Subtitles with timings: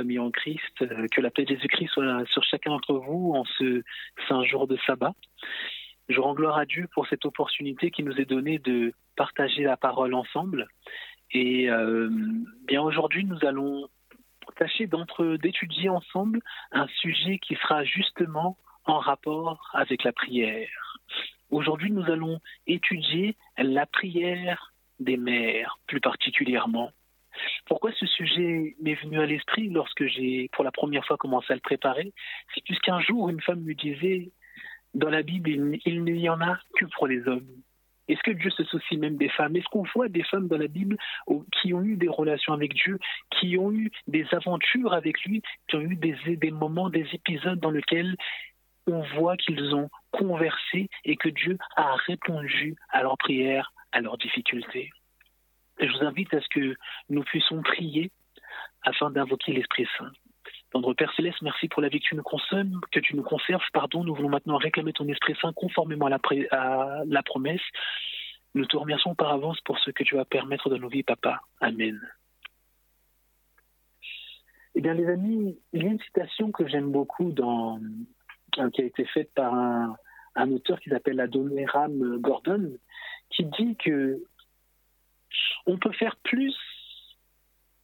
[0.00, 0.82] famille en Christ.
[0.82, 3.82] Euh, que la paix de Jésus-Christ soit sur chacun d'entre vous en ce
[4.28, 5.12] saint jour de sabbat.
[6.08, 9.76] Je rends gloire à Dieu pour cette opportunité qui nous est donnée de partager la
[9.76, 10.68] parole ensemble.
[11.32, 12.08] Et euh,
[12.66, 13.88] bien aujourd'hui, nous allons
[14.56, 16.40] tâcher d'entre d'étudier ensemble
[16.72, 18.56] un sujet qui sera justement
[18.86, 20.96] en rapport avec la prière.
[21.50, 26.90] Aujourd'hui, nous allons étudier la prière des mères, plus particulièrement.
[27.66, 31.56] Pourquoi ce sujet m'est venu à l'esprit lorsque j'ai pour la première fois commencé à
[31.56, 32.12] le préparer?
[32.54, 34.30] C'est puisqu'un jour, une femme me disait,
[34.94, 35.50] dans la Bible,
[35.84, 37.46] il, n'y en a que pour les hommes.
[38.08, 39.54] Est-ce que Dieu se soucie même des femmes?
[39.54, 40.96] Est-ce qu'on voit des femmes dans la Bible
[41.52, 42.98] qui ont eu des relations avec Dieu,
[43.30, 47.60] qui ont eu des aventures avec lui, qui ont eu des, des moments, des épisodes
[47.60, 48.16] dans lesquels
[48.88, 54.18] on voit qu'ils ont conversé et que Dieu a répondu à leurs prières, à leurs
[54.18, 54.90] difficultés?
[55.86, 56.76] Je vous invite à ce que
[57.08, 58.10] nous puissions prier
[58.82, 60.10] afin d'invoquer l'Esprit Saint.
[60.70, 63.62] Tendre Père Céleste, merci pour la vie que tu nous consommes, que tu nous conserves.
[63.72, 67.60] Pardon, nous voulons maintenant réclamer ton Esprit Saint conformément à la, promesse.
[68.54, 71.40] Nous te remercions par avance pour ce que tu vas permettre dans nos vies, Papa.
[71.60, 72.00] Amen.
[74.76, 78.84] Eh bien, les amis, il y a une citation que j'aime beaucoup euh, qui a
[78.84, 79.96] été faite par un,
[80.36, 82.76] un auteur qui s'appelle Adoniram Gordon,
[83.30, 84.22] qui dit que
[85.66, 86.56] on peut faire plus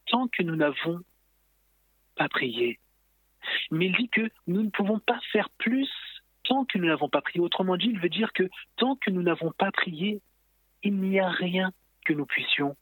[0.06, 1.00] tant que nous n'avons
[2.16, 2.78] pas prié.
[3.70, 5.90] Mais il dit que nous ne pouvons pas faire plus
[6.44, 7.40] tant que nous n'avons pas prié.
[7.40, 10.20] Autrement dit, il veut dire que tant que nous n'avons pas prié,
[10.82, 11.72] il n'y a rien
[12.04, 12.76] que nous puissions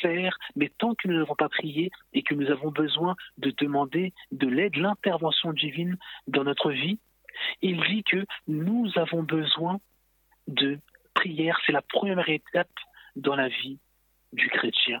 [0.00, 4.12] faire, mais tant que nous n'avons pas prié et que nous avons besoin de demander
[4.32, 5.96] de l'aide, l'intervention divine
[6.26, 6.98] dans notre vie,
[7.62, 9.78] il dit que nous avons besoin
[10.48, 10.78] de
[11.14, 11.58] prière.
[11.64, 12.68] C'est la première étape
[13.14, 13.78] dans la vie
[14.32, 15.00] du chrétien.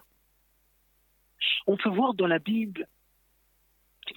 [1.66, 2.86] On peut voir dans la Bible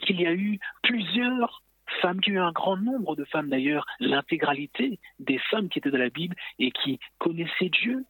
[0.01, 1.63] qu'il y a eu plusieurs
[2.01, 5.79] femmes, qu'il y a eu un grand nombre de femmes d'ailleurs, l'intégralité des femmes qui
[5.79, 8.05] étaient dans la Bible et qui connaissaient Dieu.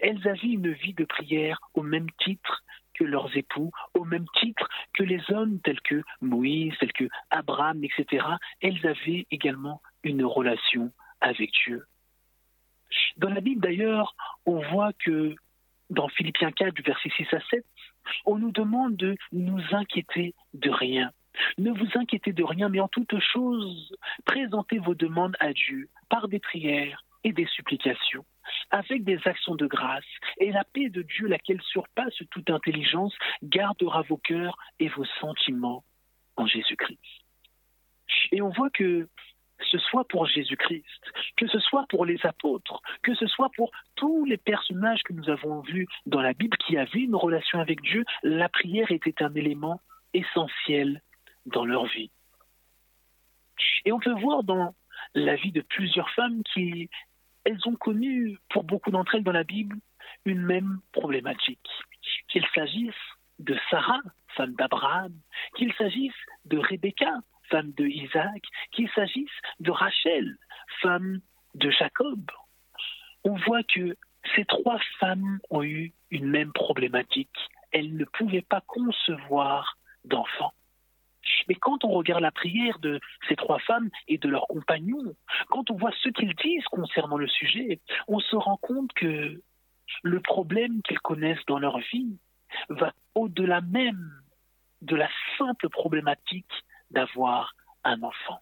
[0.00, 2.62] Elles avaient une vie de prière au même titre
[2.94, 7.84] que leurs époux, au même titre que les hommes tels que Moïse, tels que Abraham,
[7.84, 8.24] etc.
[8.60, 11.84] Elles avaient également une relation avec Dieu.
[13.16, 14.14] Dans la Bible d'ailleurs,
[14.46, 15.34] on voit que
[15.90, 17.64] dans Philippiens 4, du verset 6 à 7,
[18.24, 21.10] on nous demande de nous inquiéter de rien.
[21.58, 26.28] Ne vous inquiétez de rien, mais en toute chose, présentez vos demandes à Dieu par
[26.28, 28.24] des prières et des supplications,
[28.70, 30.04] avec des actions de grâce,
[30.38, 35.84] et la paix de Dieu, laquelle surpasse toute intelligence, gardera vos cœurs et vos sentiments
[36.36, 37.00] en Jésus-Christ.
[38.32, 39.08] Et on voit que
[39.70, 44.24] ce soit pour Jésus-Christ, que ce soit pour les apôtres, que ce soit pour tous
[44.24, 48.04] les personnages que nous avons vus dans la Bible qui avaient une relation avec Dieu,
[48.22, 49.80] la prière était un élément
[50.12, 51.02] essentiel
[51.46, 52.10] dans leur vie.
[53.84, 54.74] Et on peut voir dans
[55.14, 56.90] la vie de plusieurs femmes qui,
[57.44, 59.76] elles ont connu, pour beaucoup d'entre elles dans la Bible,
[60.24, 61.68] une même problématique.
[62.28, 62.94] Qu'il s'agisse
[63.38, 64.00] de Sarah,
[64.36, 65.12] femme d'Abraham,
[65.56, 66.14] qu'il s'agisse
[66.44, 67.20] de Rebecca,
[67.50, 68.42] femme de Isaac,
[68.72, 69.30] qu'il s'agisse
[69.60, 70.36] de Rachel,
[70.82, 71.20] femme
[71.54, 72.30] de Jacob.
[73.24, 73.96] On voit que
[74.34, 77.38] ces trois femmes ont eu une même problématique.
[77.72, 80.54] Elles ne pouvaient pas concevoir d'enfants.
[81.48, 85.14] Mais quand on regarde la prière de ces trois femmes et de leurs compagnons,
[85.48, 89.42] quand on voit ce qu'ils disent concernant le sujet, on se rend compte que
[90.02, 92.18] le problème qu'ils connaissent dans leur vie
[92.68, 94.10] va au-delà même
[94.82, 95.08] de la
[95.38, 96.52] simple problématique
[96.90, 97.54] d'avoir
[97.84, 98.40] un enfant.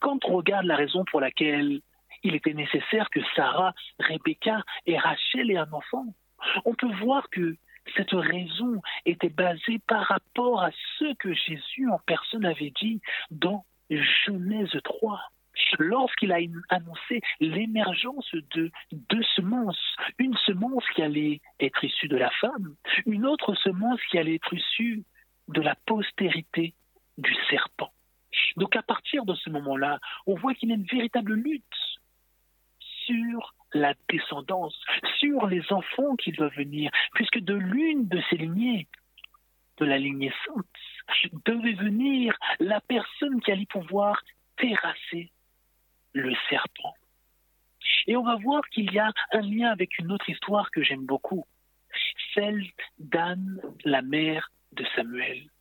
[0.00, 1.80] Quand on regarde la raison pour laquelle
[2.22, 6.06] il était nécessaire que Sarah, Rebecca et Rachel aient un enfant,
[6.64, 7.56] on peut voir que
[7.96, 13.64] cette raison était basée par rapport à ce que Jésus en personne avait dit dans
[13.90, 15.20] Genèse 3
[15.78, 16.38] lorsqu'il a
[16.70, 22.74] annoncé l'émergence de deux semences, une semence qui allait être issue de la femme,
[23.06, 25.04] une autre semence qui allait être issue
[25.48, 26.74] de la postérité
[27.18, 27.92] du serpent.
[28.56, 31.64] Donc à partir de ce moment-là, on voit qu'il y a une véritable lutte
[33.06, 34.78] sur la descendance,
[35.18, 38.86] sur les enfants qui doivent venir, puisque de l'une de ces lignées,
[39.78, 44.22] de la lignée sainte, devait venir la personne qui allait pouvoir
[44.56, 45.32] terrasser
[46.12, 46.94] le serpent.
[48.06, 51.06] Et on va voir qu'il y a un lien avec une autre histoire que j'aime
[51.06, 51.44] beaucoup,
[52.34, 52.64] celle
[52.98, 55.51] d'Anne, la mère de Samuel.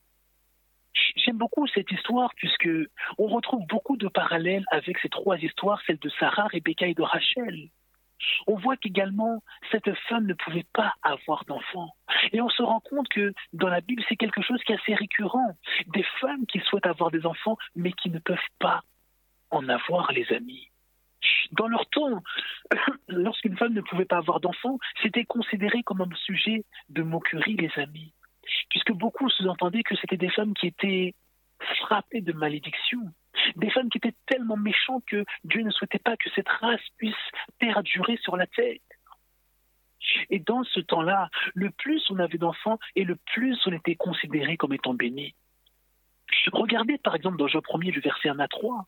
[1.24, 2.70] J'aime beaucoup cette histoire puisque
[3.18, 7.02] on retrouve beaucoup de parallèles avec ces trois histoires, celle de Sarah, Rebecca et de
[7.02, 7.70] Rachel.
[8.48, 11.92] On voit qu'également cette femme ne pouvait pas avoir d'enfant.
[12.32, 14.96] Et on se rend compte que dans la Bible, c'est quelque chose qui est assez
[14.96, 15.56] récurrent.
[15.88, 18.82] Des femmes qui souhaitent avoir des enfants, mais qui ne peuvent pas
[19.50, 20.70] en avoir, les amis.
[21.52, 22.24] Dans leur temps,
[23.08, 27.72] lorsqu'une femme ne pouvait pas avoir d'enfants, c'était considéré comme un sujet de moquerie, les
[27.82, 28.14] amis.
[28.70, 31.14] Puisque beaucoup sous-entendaient que c'était des femmes qui étaient
[31.82, 33.00] frappées de malédiction.
[33.56, 37.16] Des femmes qui étaient tellement méchantes que Dieu ne souhaitait pas que cette race puisse
[37.60, 38.78] perdurer sur la terre.
[40.30, 44.58] Et dans ce temps-là, le plus on avait d'enfants et le plus on était considéré
[44.58, 45.36] comme étant béni.
[46.52, 48.86] Regardez par exemple dans Job 1er, du verset 1 à 3.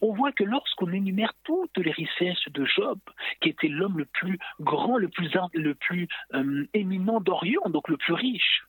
[0.00, 2.98] On voit que lorsqu'on énumère toutes les richesses de Job,
[3.40, 7.98] qui était l'homme le plus grand, le plus, le plus euh, éminent d'Orient, donc le
[7.98, 8.64] plus riche,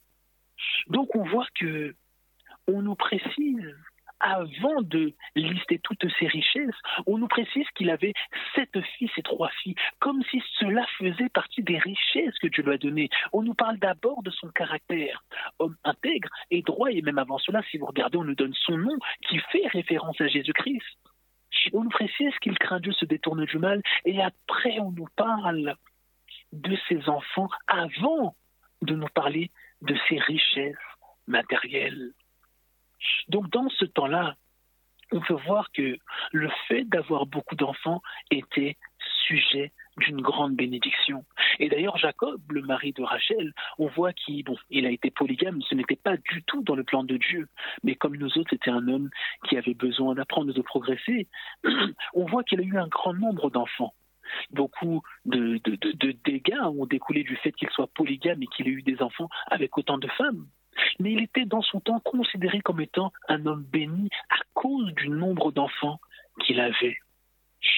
[0.88, 1.94] donc on voit que
[2.66, 3.74] on nous précise
[4.20, 6.74] avant de lister toutes ces richesses,
[7.06, 8.14] on nous précise qu'il avait
[8.54, 12.74] sept fils et trois filles, comme si cela faisait partie des richesses que Dieu lui
[12.74, 13.08] a données.
[13.32, 15.22] On nous parle d'abord de son caractère,
[15.58, 18.76] homme intègre et droit, et même avant cela, si vous regardez, on nous donne son
[18.76, 20.82] nom qui fait référence à Jésus-Christ.
[21.72, 25.76] On nous précise qu'il craint Dieu, se détourne du mal, et après on nous parle
[26.52, 28.34] de ses enfants avant
[28.82, 29.50] de nous parler
[29.82, 30.76] de ses richesses
[31.26, 32.12] matérielles.
[33.28, 34.36] Donc dans ce temps-là,
[35.12, 35.96] on peut voir que
[36.32, 38.76] le fait d'avoir beaucoup d'enfants était
[39.26, 41.24] sujet d'une grande bénédiction.
[41.58, 45.74] Et d'ailleurs, Jacob, le mari de Rachel, on voit qu'il il a été polygame, ce
[45.74, 47.48] n'était pas du tout dans le plan de Dieu.
[47.82, 49.10] Mais comme nous autres, c'était un homme
[49.48, 51.26] qui avait besoin d'apprendre, de progresser,
[52.14, 53.94] on voit qu'il a eu un grand nombre d'enfants.
[54.50, 55.60] Beaucoup de,
[56.24, 59.76] dégâts ont découlé du fait qu'il soit polygame et qu'il ait eu des enfants avec
[59.78, 60.46] autant de femmes
[61.00, 65.08] mais il était dans son temps considéré comme étant un homme béni à cause du
[65.08, 66.00] nombre d'enfants
[66.40, 66.98] qu'il avait.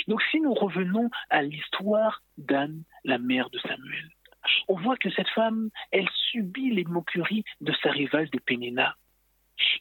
[0.07, 4.09] Donc si nous revenons à l'histoire d'Anne, la mère de Samuel,
[4.69, 8.97] on voit que cette femme, elle subit les moqueries de sa rivale de Pénéna.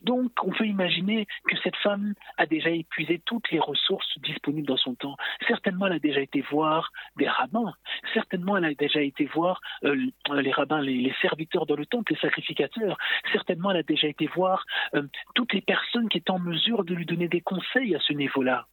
[0.02, 4.78] Donc, on peut imaginer que cette femme a déjà épuisé toutes les ressources disponibles dans
[4.78, 5.18] son temps.
[5.48, 7.74] Certainement, elle a déjà été voir des rabbins.
[8.14, 9.96] Certainement, elle a déjà été voir euh,
[10.34, 12.98] les rabbins, les, serviteurs dans le temple, les sacrificateurs.
[13.31, 14.66] Certainement, elle a déjà été voir
[14.96, 15.04] euh,
[15.36, 18.68] toutes les personnes qui étaient en mesure de lui donner des conseils à ce niveau-là.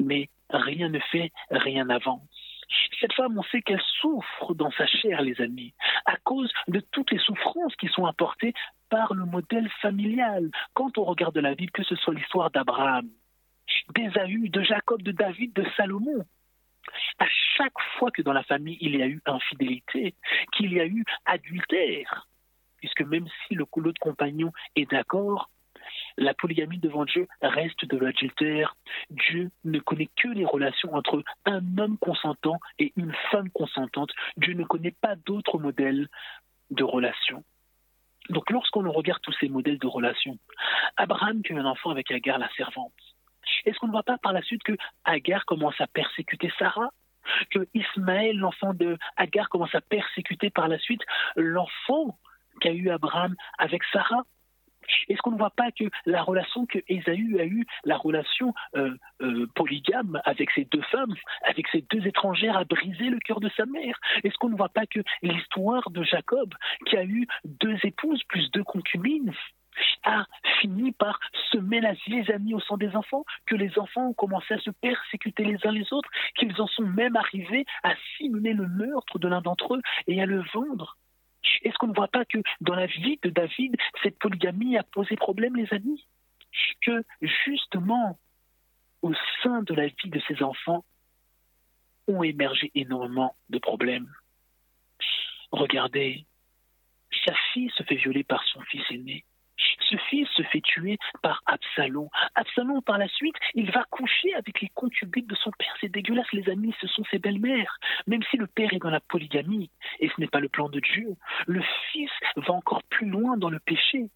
[0.00, 2.47] Mais rien ne fait, rien n'avance.
[3.00, 5.74] Cette femme, on sait qu'elle souffre dans sa chair, les amis,
[6.04, 8.54] à cause de toutes les souffrances qui sont apportées
[8.88, 10.50] par le modèle familial.
[10.74, 13.08] Quand on regarde la Bible, que ce soit l'histoire d'Abraham,
[13.94, 16.24] d'Ésaü, de Jacob, de David, de Salomon,
[17.18, 17.26] à
[17.56, 20.14] chaque fois que dans la famille il y a eu infidélité,
[20.52, 22.28] qu'il y a eu adultère,
[22.78, 25.50] puisque même si le l'autre compagnon est d'accord,
[26.18, 28.76] la polygamie devant Dieu reste de l'adultère.
[29.10, 34.10] Dieu ne connaît que les relations entre un homme consentant et une femme consentante.
[34.36, 36.08] Dieu ne connaît pas d'autres modèles
[36.70, 37.44] de relations.
[38.30, 40.38] Donc lorsqu'on regarde tous ces modèles de relations,
[40.96, 42.92] Abraham a un enfant avec Agar, la servante,
[43.64, 46.90] est-ce qu'on ne voit pas par la suite que Agar commence à persécuter Sarah?
[47.50, 51.02] Que Ismaël, l'enfant de Agar, commence à persécuter par la suite
[51.36, 52.18] l'enfant
[52.60, 54.24] qu'a eu Abraham avec Sarah?
[55.08, 58.94] Est-ce qu'on ne voit pas que la relation que Ésaü a eue, la relation euh,
[59.22, 61.14] euh, polygame avec ces deux femmes,
[61.44, 63.98] avec ces deux étrangères, a brisé le cœur de sa mère?
[64.24, 66.54] Est-ce qu'on ne voit pas que l'histoire de Jacob,
[66.86, 69.32] qui a eu deux épouses plus deux concubines,
[70.04, 70.24] a
[70.60, 71.18] fini par
[71.52, 75.44] semer la zizanie au sein des enfants, que les enfants ont commencé à se persécuter
[75.44, 79.40] les uns les autres, qu'ils en sont même arrivés à simuler le meurtre de l'un
[79.40, 80.96] d'entre eux et à le vendre?
[81.62, 85.16] Est-ce qu'on ne voit pas que dans la vie de David, cette polygamie a posé
[85.16, 86.06] problème, les amis?
[86.80, 88.18] Que justement,
[89.02, 90.84] au sein de la vie de ses enfants,
[92.06, 94.10] ont émergé énormément de problèmes.
[95.52, 96.26] Regardez,
[97.26, 99.24] sa fille se fait violer par son fils aîné.
[99.88, 102.08] Ce fils se fait tuer par Absalom.
[102.34, 105.74] Absalom, par la suite, il va coucher avec les concubines de son père.
[105.80, 107.78] C'est dégueulasse, les amis, ce sont ses belles-mères.
[108.06, 110.80] Même si le père est dans la polygamie, et ce n'est pas le plan de
[110.80, 111.14] Dieu,
[111.46, 114.10] le fils va encore plus loin dans le péché.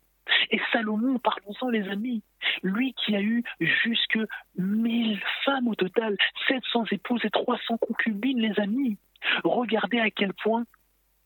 [0.50, 2.23] Et Salomon, parlons-en les amis,
[2.62, 4.19] lui qui a eu jusque
[4.57, 6.17] 1000 femmes au total,
[6.49, 8.99] 700 épouses et 300 concubines, les amis.
[9.45, 10.64] Regardez à quel point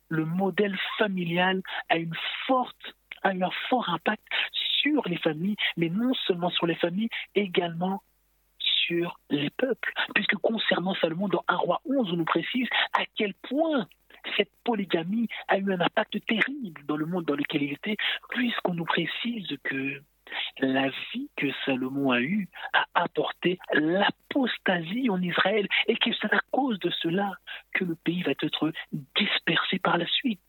[0.09, 2.15] le modèle familial a une
[2.47, 2.95] forte
[3.27, 8.03] a eu un fort impact sur les familles, mais non seulement sur les familles, également
[8.59, 9.93] sur les peuples.
[10.15, 13.87] Puisque concernant Salomon, dans 1 roi 11, on nous précise à quel point
[14.37, 17.97] cette polygamie a eu un impact terrible dans le monde dans lequel il était,
[18.31, 20.03] puisqu'on nous précise que
[20.59, 26.41] la vie que Salomon a eue a apporté l'apostasie en Israël et que c'est à
[26.51, 27.33] cause de cela
[27.73, 28.73] que le pays va être
[29.15, 30.41] dispersé par la suite.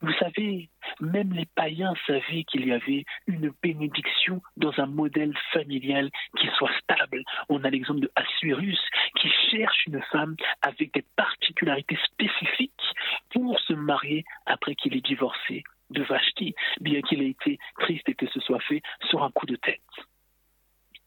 [0.00, 0.68] Vous savez,
[1.00, 6.70] même les païens savaient qu'il y avait une bénédiction dans un modèle familial qui soit
[6.82, 7.24] stable.
[7.48, 8.80] On a l'exemple de Assuérus
[9.16, 12.94] qui cherche une femme avec des particularités spécifiques
[13.30, 18.14] pour se marier après qu'il ait divorcé de Vashti, bien qu'il ait été triste et
[18.14, 19.80] que ce soit fait sur un coup de tête.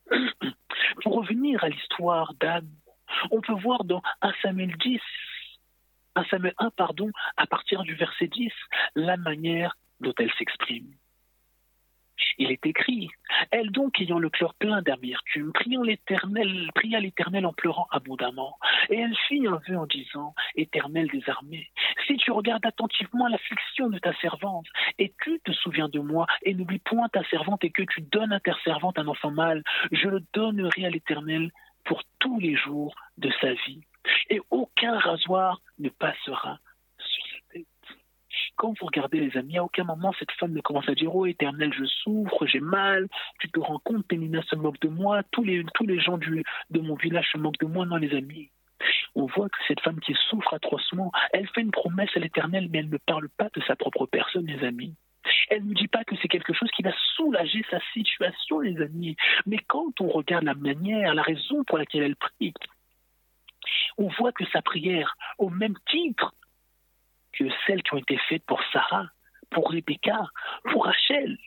[1.03, 2.69] Pour revenir à l'histoire d'Anne,
[3.29, 4.99] on peut voir dans 1 Samuel 10
[6.15, 8.51] 1 Samuel 1, pardon, à partir du verset 10,
[8.95, 10.93] la manière dont elle s'exprime.
[12.37, 13.09] Il est écrit
[13.51, 18.57] Elle donc, ayant le cœur plein d'amertume, priant l'Éternel, pria l'Éternel en pleurant abondamment.
[18.89, 21.69] Et elle fit un vœu en disant Éternel des armées,
[22.07, 24.67] si tu regardes attentivement l'affliction de ta servante,
[24.99, 28.33] et tu te souviens de moi, et n'oublie point ta servante, et que tu donnes
[28.33, 31.51] à ta servante un enfant mâle, je le donnerai à l'Éternel
[31.85, 33.81] pour tous les jours de sa vie
[34.29, 36.59] et aucun rasoir ne passera
[36.97, 37.67] sur sa tête.
[38.55, 41.25] Quand vous regardez les amis, à aucun moment cette femme ne commence à dire Oh
[41.25, 43.07] éternel, je souffre, j'ai mal,
[43.39, 46.43] tu te rends compte, Pénina se moque de moi, tous les, tous les gens du,
[46.69, 48.49] de mon village se moquent de moi, non les amis.
[49.15, 52.79] On voit que cette femme qui souffre atrocement, elle fait une promesse à l'éternel, mais
[52.79, 54.95] elle ne parle pas de sa propre personne, les amis.
[55.49, 59.15] Elle ne dit pas que c'est quelque chose qui va soulager sa situation, les amis.
[59.45, 62.53] Mais quand on regarde la manière, la raison pour laquelle elle prie,
[63.97, 66.33] on voit que sa prière, au même titre
[67.33, 69.07] que celles qui ont été faites pour Sarah,
[69.49, 70.29] pour Rebecca,
[70.71, 71.37] pour Rachel,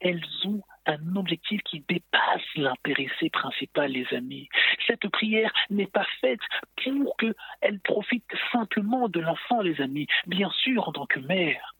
[0.00, 4.48] elles ont un objectif qui dépasse l'intéressé principal, les amis.
[4.86, 6.40] Cette prière n'est pas faite
[6.84, 10.06] pour qu'elle profite simplement de l'enfant, les amis.
[10.26, 11.74] Bien sûr, en tant que mère,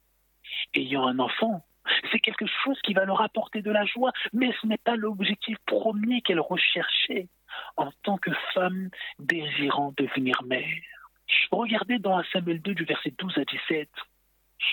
[0.75, 1.65] ayant un enfant,
[2.11, 5.57] c'est quelque chose qui va leur apporter de la joie, mais ce n'est pas l'objectif
[5.67, 7.29] premier qu'elle recherchait
[7.77, 10.65] en tant que femme désirant devenir mère.
[11.51, 13.89] Regardez dans Samuel 2 du verset 12 à 17.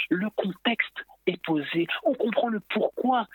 [0.09, 1.87] Le contexte est posé.
[2.03, 3.27] On comprend le pourquoi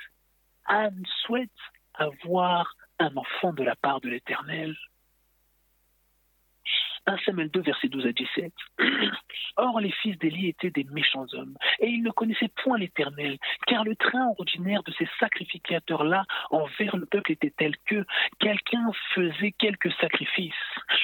[0.67, 1.51] Anne souhaite
[1.95, 4.77] avoir un enfant de la part de l'Éternel.
[7.07, 8.53] 1 Samuel 2, verset 12 à 17.
[9.57, 13.85] Or, les fils d'Élie étaient des méchants hommes, et ils ne connaissaient point l'Éternel, car
[13.85, 18.05] le train ordinaire de ces sacrificateurs-là envers le peuple était tel que
[18.39, 20.53] quelqu'un faisait quelques sacrifices.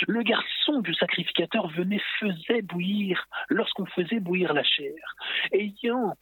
[0.06, 4.94] Le garçon du sacrificateur venait, faisait bouillir, lorsqu'on faisait bouillir la chair.
[5.52, 6.16] Ayant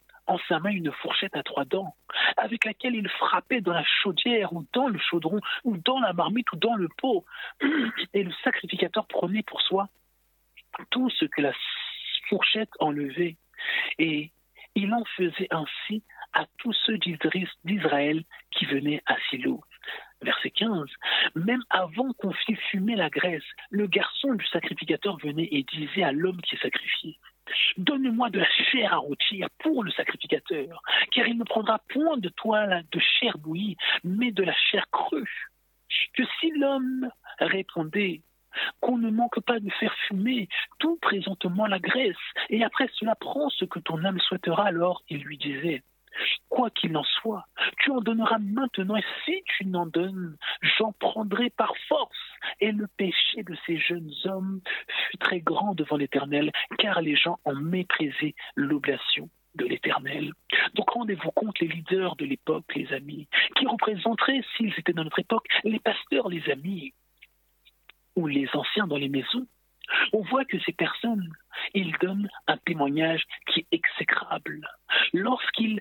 [0.47, 1.95] sa main une fourchette à trois dents,
[2.37, 6.51] avec laquelle il frappait dans la chaudière ou dans le chaudron ou dans la marmite
[6.51, 7.25] ou dans le pot.
[8.13, 9.89] Et le sacrificateur prenait pour soi
[10.89, 11.53] tout ce que la
[12.29, 13.37] fourchette enlevait.
[13.99, 14.31] Et
[14.75, 16.97] il en faisait ainsi à tous ceux
[17.63, 19.61] d'Israël qui venaient à Silo.
[20.21, 20.87] Verset 15.
[21.35, 26.11] Même avant qu'on fît fumer la graisse, le garçon du sacrificateur venait et disait à
[26.11, 27.17] l'homme qui sacrifiait
[27.77, 30.81] Donne-moi de la chair à rôtir pour le sacrificateur,
[31.11, 35.47] car il ne prendra point de toi de chair bouillie, mais de la chair crue.
[36.13, 38.21] Que si l'homme répondait
[38.79, 40.47] qu'on ne manque pas de faire fumer
[40.79, 42.15] tout présentement la graisse,
[42.49, 45.83] et après cela prends ce que ton âme souhaitera, alors il lui disait
[46.49, 47.45] Quoi qu'il en soit,
[47.79, 50.37] tu en donneras maintenant, et si tu n'en donnes,
[50.77, 52.17] j'en prendrai par force.
[52.59, 57.39] Et le péché de ces jeunes hommes fut très grand devant l'Éternel, car les gens
[57.45, 60.31] ont méprisé l'oblation de l'Éternel.
[60.75, 63.27] Donc rendez-vous compte, les leaders de l'époque, les amis,
[63.57, 66.93] qui représenteraient, s'ils étaient dans notre époque, les pasteurs, les amis,
[68.15, 69.47] ou les anciens dans les maisons,
[70.13, 71.27] on voit que ces personnes,
[71.73, 74.67] ils donnent un témoignage qui est exécrable.
[75.13, 75.79] Lorsqu'ils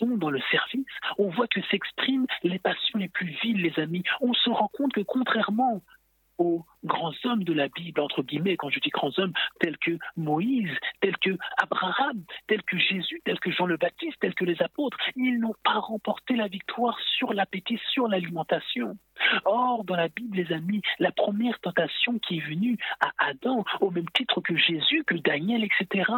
[0.00, 0.86] dans le service,
[1.18, 4.02] on voit que s'expriment les passions les plus viles, les amis.
[4.20, 5.82] On se rend compte que contrairement
[6.38, 9.98] aux grands hommes de la Bible, entre guillemets, quand je dis grands hommes, tels que
[10.16, 10.70] Moïse,
[11.00, 14.96] tels que Abraham, tels que Jésus, tels que Jean le Baptiste, tels que les apôtres,
[15.16, 18.96] ils n'ont pas remporté la victoire sur l'appétit, sur l'alimentation.
[19.44, 23.90] Or, dans la Bible, les amis, la première tentation qui est venue à Adam, au
[23.90, 26.10] même titre que Jésus, que Daniel, etc.,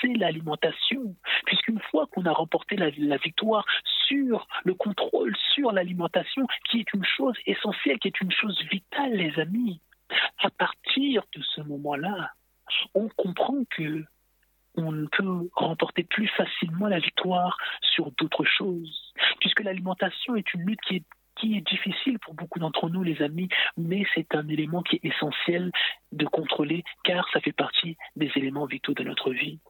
[0.00, 1.16] c'est l'alimentation.
[1.46, 3.64] Puisqu'une fois qu'on a remporté la, la victoire
[4.06, 9.12] sur le contrôle, sur l'alimentation, qui est une chose essentielle, qui est une chose vitale,
[9.12, 9.80] les amis,
[10.38, 12.32] à partir de ce moment-là,
[12.94, 14.04] on comprend que
[14.76, 20.80] on peut remporter plus facilement la victoire sur d'autres choses, puisque l'alimentation est une lutte
[20.80, 21.04] qui est,
[21.36, 25.04] qui est difficile pour beaucoup d'entre nous, les amis, mais c'est un élément qui est
[25.04, 25.70] essentiel
[26.10, 29.60] de contrôler, car ça fait partie des éléments vitaux de notre vie.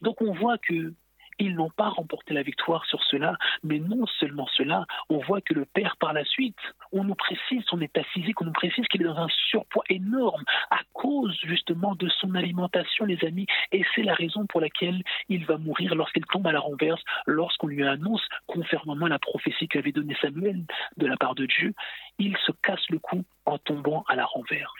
[0.00, 0.94] Donc on voit que
[1.38, 5.54] ils n'ont pas remporté la victoire sur cela, mais non seulement cela, on voit que
[5.54, 6.56] le père par la suite,
[6.92, 10.44] on nous précise son état physique, on nous précise qu'il est dans un surpoids énorme
[10.70, 15.44] à cause justement de son alimentation, les amis, et c'est la raison pour laquelle il
[15.44, 19.92] va mourir lorsqu'il tombe à la renverse, lorsqu'on lui annonce, conformément à la prophétie qu'avait
[19.92, 20.64] donnée Samuel
[20.96, 21.74] de la part de Dieu,
[22.18, 24.72] il se casse le cou en tombant à la renverse.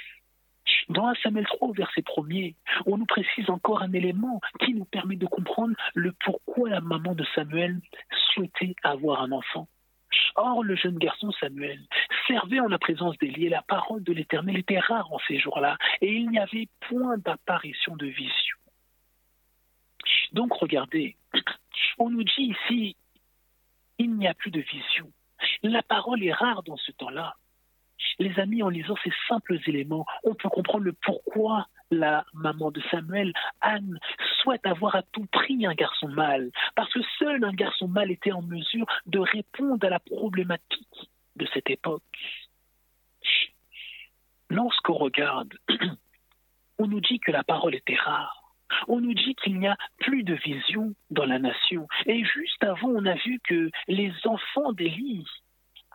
[0.89, 2.55] Dans 1 Samuel 3, verset 1er,
[2.87, 7.15] on nous précise encore un élément qui nous permet de comprendre le pourquoi la maman
[7.15, 7.81] de Samuel
[8.33, 9.69] souhaitait avoir un enfant.
[10.37, 11.81] Or, le jeune garçon Samuel
[12.27, 15.77] servait en la présence d'Élie et la parole de l'Éternel était rare en ces jours-là
[16.01, 18.57] et il n'y avait point d'apparition de vision.
[20.33, 21.17] Donc, regardez,
[21.99, 22.97] on nous dit ici,
[23.99, 25.11] il n'y a plus de vision.
[25.63, 27.35] La parole est rare dans ce temps-là.
[28.19, 32.81] Les amis, en lisant ces simples éléments, on peut comprendre le pourquoi la maman de
[32.91, 33.99] Samuel, Anne,
[34.43, 38.33] souhaite avoir à tout prix un garçon mâle, parce que seul un garçon mâle était
[38.33, 42.03] en mesure de répondre à la problématique de cette époque.
[44.49, 45.55] Lorsqu'on regarde,
[46.79, 48.43] on nous dit que la parole était rare.
[48.89, 51.87] On nous dit qu'il n'y a plus de vision dans la nation.
[52.07, 55.27] Et juste avant, on a vu que les enfants d'Élie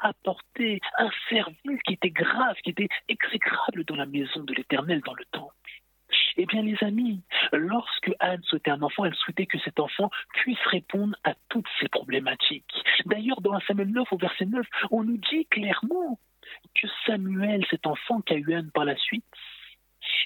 [0.02, 5.14] apporter un service qui était grave, qui était exécrable dans la maison de l'Éternel, dans
[5.14, 5.56] le temple.
[6.38, 10.60] Eh bien, les amis, lorsque Anne souhaitait un enfant, elle souhaitait que cet enfant puisse
[10.66, 12.74] répondre à toutes ces problématiques.
[13.06, 16.20] D'ailleurs, dans Samuel 9, au verset 9, on nous dit clairement
[16.76, 19.26] que Samuel, cet enfant qu'a eu Anne par la suite,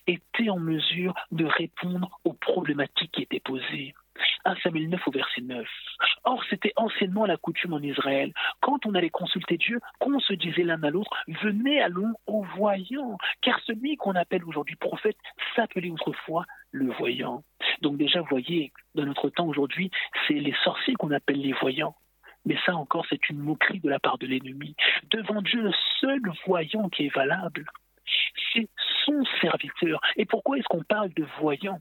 [0.07, 3.93] était en mesure de répondre aux problématiques qui étaient posées.
[4.45, 5.67] 1 Samuel 9 au verset 9.
[6.23, 8.31] Or, c'était anciennement la coutume en Israël.
[8.61, 13.17] Quand on allait consulter Dieu, qu'on se disait l'un à l'autre, venez allons au voyant,
[13.41, 15.17] car celui qu'on appelle aujourd'hui prophète
[15.55, 17.43] s'appelait autrefois le voyant.
[17.81, 19.91] Donc déjà, vous voyez, dans notre temps aujourd'hui,
[20.27, 21.95] c'est les sorciers qu'on appelle les voyants.
[22.45, 24.75] Mais ça encore, c'est une moquerie de la part de l'ennemi.
[25.09, 27.65] Devant Dieu, le seul voyant qui est valable,
[28.53, 28.69] c'est
[29.05, 30.01] son serviteur.
[30.17, 31.79] Et pourquoi est-ce qu'on parle de voyant?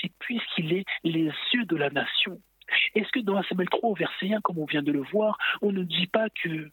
[0.00, 2.40] C'est puisqu'il est les yeux de la nation.
[2.94, 5.72] Est-ce que dans Samuel 3, au verset 1, comme on vient de le voir, on
[5.72, 6.70] ne dit pas que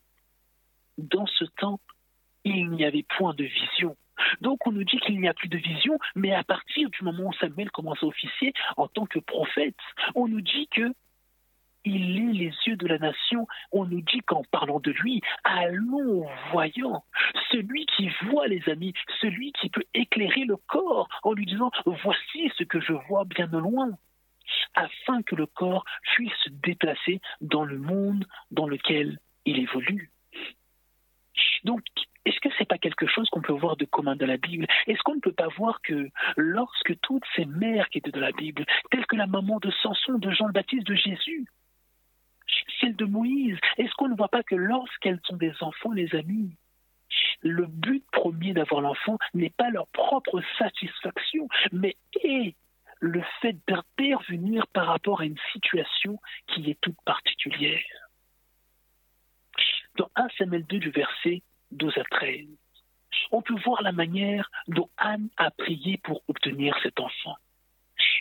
[0.97, 1.79] dans ce temps,
[2.45, 3.95] il n'y avait point de vision?
[4.41, 7.29] Donc on nous dit qu'il n'y a plus de vision, mais à partir du moment
[7.29, 9.77] où Samuel commence à officier en tant que prophète,
[10.15, 10.93] on nous dit que
[11.85, 13.47] il est les yeux de la nation.
[13.71, 17.03] On nous dit qu'en parlant de lui, allons voyant.
[17.51, 22.51] Celui qui voit les amis, celui qui peut éclairer le corps en lui disant voici
[22.57, 23.91] ce que je vois bien de loin
[24.75, 30.11] afin que le corps puisse se déplacer dans le monde dans lequel il évolue.
[31.63, 31.81] Donc,
[32.25, 34.67] est-ce que ce n'est pas quelque chose qu'on peut voir de commun dans la Bible?
[34.87, 38.31] Est-ce qu'on ne peut pas voir que lorsque toutes ces mères qui étaient dans la
[38.31, 41.47] Bible, telles que la maman de Samson, de Jean le Baptiste, de Jésus,
[42.79, 46.51] celle de Moïse, est-ce qu'on ne voit pas que lorsqu'elles sont des enfants, les amis,
[47.41, 52.55] le but premier d'avoir l'enfant n'est pas leur propre satisfaction, mais est
[52.99, 58.09] le fait d'intervenir par rapport à une situation qui est toute particulière.
[59.95, 62.45] Dans 1 Samuel 2 du verset 12 à 13,
[63.31, 67.35] on peut voir la manière dont Anne a prié pour obtenir cet enfant.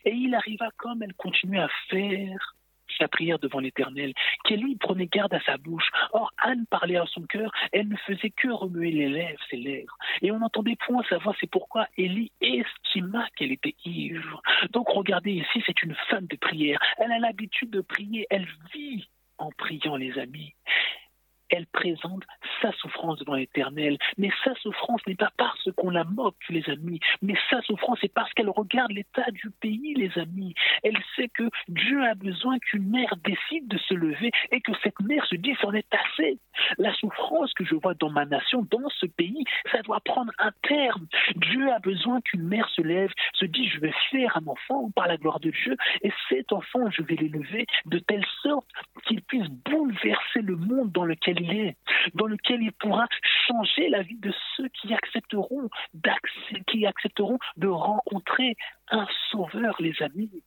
[0.04, 2.56] Et il arriva comme elle continuait à faire
[2.98, 4.12] sa prière devant l'Éternel,
[4.44, 5.88] qu'Élie prenait garde à sa bouche.
[6.12, 9.96] Or, Anne parlait à son cœur, elle ne faisait que remuer les lèvres, ses lèvres.
[10.22, 14.42] Et on n'entendait point sa voix, c'est pourquoi Élie estima qu'elle était ivre.
[14.70, 16.78] Donc, regardez ici, c'est une femme de prière.
[16.98, 19.08] Elle a l'habitude de prier, elle vit
[19.38, 20.54] en priant, les amis
[21.50, 22.24] elle présente
[22.62, 23.98] sa souffrance devant l'Éternel.
[24.16, 28.12] Mais sa souffrance n'est pas parce qu'on la moque, les amis, mais sa souffrance est
[28.12, 30.54] parce qu'elle regarde l'état du pays, les amis.
[30.82, 35.00] Elle sait que Dieu a besoin qu'une mère décide de se lever et que cette
[35.00, 36.38] mère se dise c'en est assez.
[36.78, 40.52] La souffrance que je vois dans ma nation, dans ce pays, ça doit prendre un
[40.62, 41.06] terme.
[41.36, 45.06] Dieu a besoin qu'une mère se lève, se dise je vais faire un enfant par
[45.06, 48.66] la gloire de Dieu et cet enfant, je vais l'élever de telle sorte
[49.06, 51.37] qu'il puisse bouleverser le monde dans lequel
[52.14, 53.06] dans lequel il pourra
[53.46, 55.68] changer la vie de ceux qui accepteront,
[56.66, 58.56] qui accepteront de rencontrer
[58.90, 60.42] un sauveur, les amis.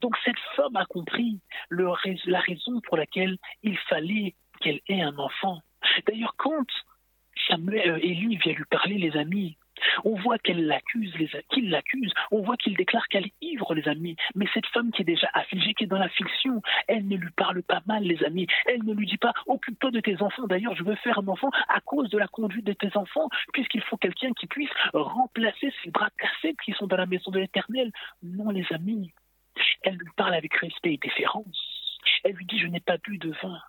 [0.00, 5.60] Donc cette femme a compris la raison pour laquelle il fallait qu'elle ait un enfant.
[6.06, 6.66] D'ailleurs, quand
[7.48, 9.56] Samuel, euh, Élie vient lui parler, les amis,
[10.04, 11.12] on voit qu'elle l'accuse,
[11.50, 12.12] qu'il l'accuse.
[12.30, 14.16] On voit qu'il déclare qu'elle est ivre, les amis.
[14.34, 17.30] Mais cette femme qui est déjà affligée, qui est dans la fiction, elle ne lui
[17.36, 18.46] parle pas mal, les amis.
[18.66, 20.46] Elle ne lui dit pas occupe-toi de tes enfants.
[20.46, 23.82] D'ailleurs, je veux faire un enfant à cause de la conduite de tes enfants, puisqu'il
[23.82, 27.92] faut quelqu'un qui puisse remplacer ces bras cassés qui sont dans la maison de l'Éternel.
[28.22, 29.12] Non, les amis.
[29.82, 31.98] Elle lui parle avec respect et déférence.
[32.24, 33.60] Elle lui dit, je n'ai pas bu de vin.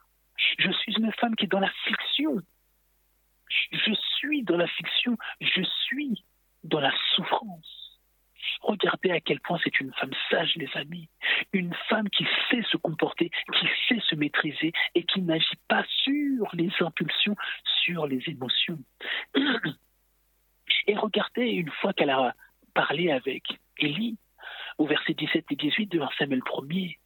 [0.58, 2.41] Je suis une femme qui est dans la fiction.
[3.71, 5.17] Je suis dans la fiction.
[5.39, 6.23] Je suis
[6.63, 7.99] dans la souffrance.
[8.61, 11.09] Regardez à quel point c'est une femme sage, les amis.
[11.53, 16.49] Une femme qui sait se comporter, qui sait se maîtriser et qui n'agit pas sur
[16.53, 17.35] les impulsions,
[17.83, 18.79] sur les émotions.
[20.87, 22.35] Et regardez, une fois qu'elle a
[22.73, 23.43] parlé avec
[23.77, 24.17] Élie,
[24.77, 26.97] au verset 17 et 18 de Samuel 1er,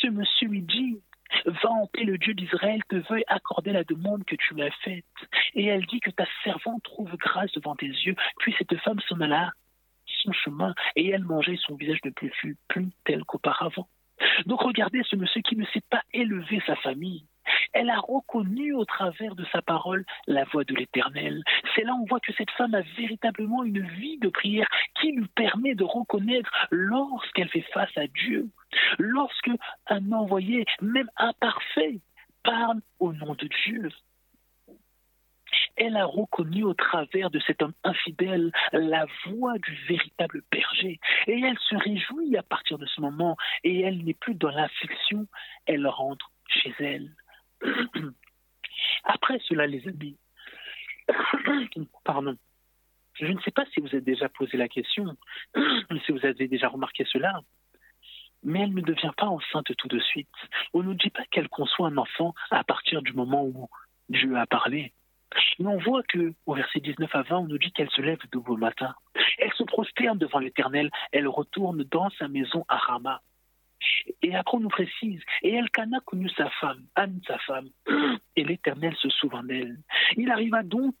[0.00, 1.00] ce monsieur lui dit
[1.44, 5.04] Va en paix, le Dieu d'Israël te veut accorder la demande que tu m'as faite.
[5.54, 8.16] Et elle dit que ta servante trouve grâce devant tes yeux.
[8.38, 9.52] Puis cette femme s'en alla
[10.22, 13.88] son chemin et elle mangeait son visage ne plus fut plus tel qu'auparavant.
[14.46, 17.26] Donc regardez ce monsieur qui ne sait pas élever sa famille.
[17.72, 21.42] Elle a reconnu au travers de sa parole la voix de l'Éternel.
[21.74, 24.68] C'est là on voit que cette femme a véritablement une vie de prière
[25.00, 28.48] qui lui permet de reconnaître lorsqu'elle fait face à Dieu,
[28.98, 29.50] lorsque
[29.86, 32.00] un envoyé, même imparfait,
[32.42, 33.90] parle au nom de Dieu
[35.76, 40.98] elle a reconnu au travers de cet homme infidèle la voix du véritable berger.
[41.26, 43.36] Et elle se réjouit à partir de ce moment.
[43.62, 45.26] Et elle n'est plus dans l'affliction,
[45.66, 47.14] elle rentre chez elle.
[49.04, 50.16] Après cela, les amis,
[52.04, 52.36] pardon,
[53.14, 55.16] je ne sais pas si vous avez déjà posé la question,
[56.06, 57.40] si vous avez déjà remarqué cela,
[58.42, 60.28] mais elle ne devient pas enceinte tout de suite.
[60.72, 63.68] On ne dit pas qu'elle conçoit un enfant à partir du moment où
[64.08, 64.92] Dieu a parlé.
[65.58, 68.20] Mais on voit que, au verset 19 à 20, on nous dit qu'elle se lève
[68.32, 68.94] de beau matin.
[69.38, 70.90] Elle se prosterne devant l'Éternel.
[71.12, 73.20] Elle retourne dans sa maison à Rama.
[74.22, 77.68] Et après, on nous précise, et Elkana connut sa femme, Anne sa femme,
[78.36, 79.76] et l'Éternel se souvint d'elle.
[80.16, 80.96] Il arriva donc,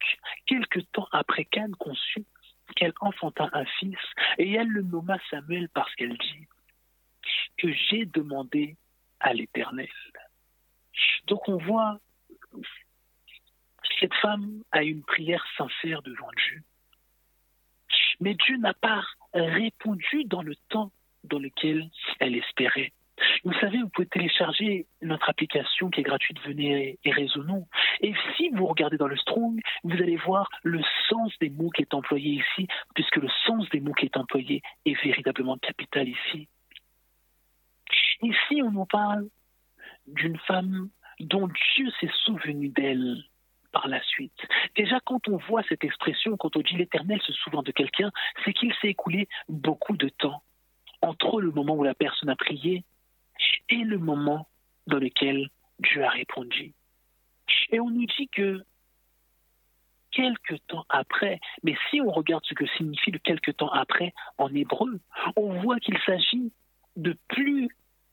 [0.46, 2.26] quelque temps après qu'Anne conçut,
[2.74, 3.98] qu'elle enfanta un fils,
[4.38, 6.46] et elle le nomma Samuel parce qu'elle dit
[7.56, 8.76] que j'ai demandé
[9.20, 9.88] à l'Éternel.
[11.26, 11.98] Donc on voit
[14.00, 16.62] cette femme a une prière sincère devant Dieu.
[18.20, 20.90] Mais Dieu n'a pas répondu dans le temps
[21.24, 21.88] dans lequel
[22.20, 22.92] elle espérait.
[23.44, 27.66] Vous savez, vous pouvez télécharger notre application qui est gratuite, venez et raisonnons.
[28.00, 31.82] Et si vous regardez dans le Strong, vous allez voir le sens des mots qui
[31.82, 36.48] est employé ici, puisque le sens des mots qui est employé est véritablement capital ici.
[38.22, 39.28] Ici, on nous parle
[40.06, 40.88] d'une femme
[41.20, 43.22] dont Dieu s'est souvenu d'elle
[43.72, 44.46] par la suite.
[44.74, 48.10] Déjà, quand on voit cette expression, quand on dit l'Éternel se souvient de quelqu'un,
[48.44, 50.42] c'est qu'il s'est écoulé beaucoup de temps
[51.02, 52.84] entre le moment où la personne a prié
[53.68, 54.48] et le moment
[54.86, 55.50] dans lequel
[55.80, 56.72] Dieu a répondu.
[57.70, 58.62] Et on nous dit que
[60.10, 64.52] quelques temps après, mais si on regarde ce que signifie le quelque temps après en
[64.54, 65.00] hébreu,
[65.36, 66.52] on voit qu'il s'agit
[66.96, 67.68] de plus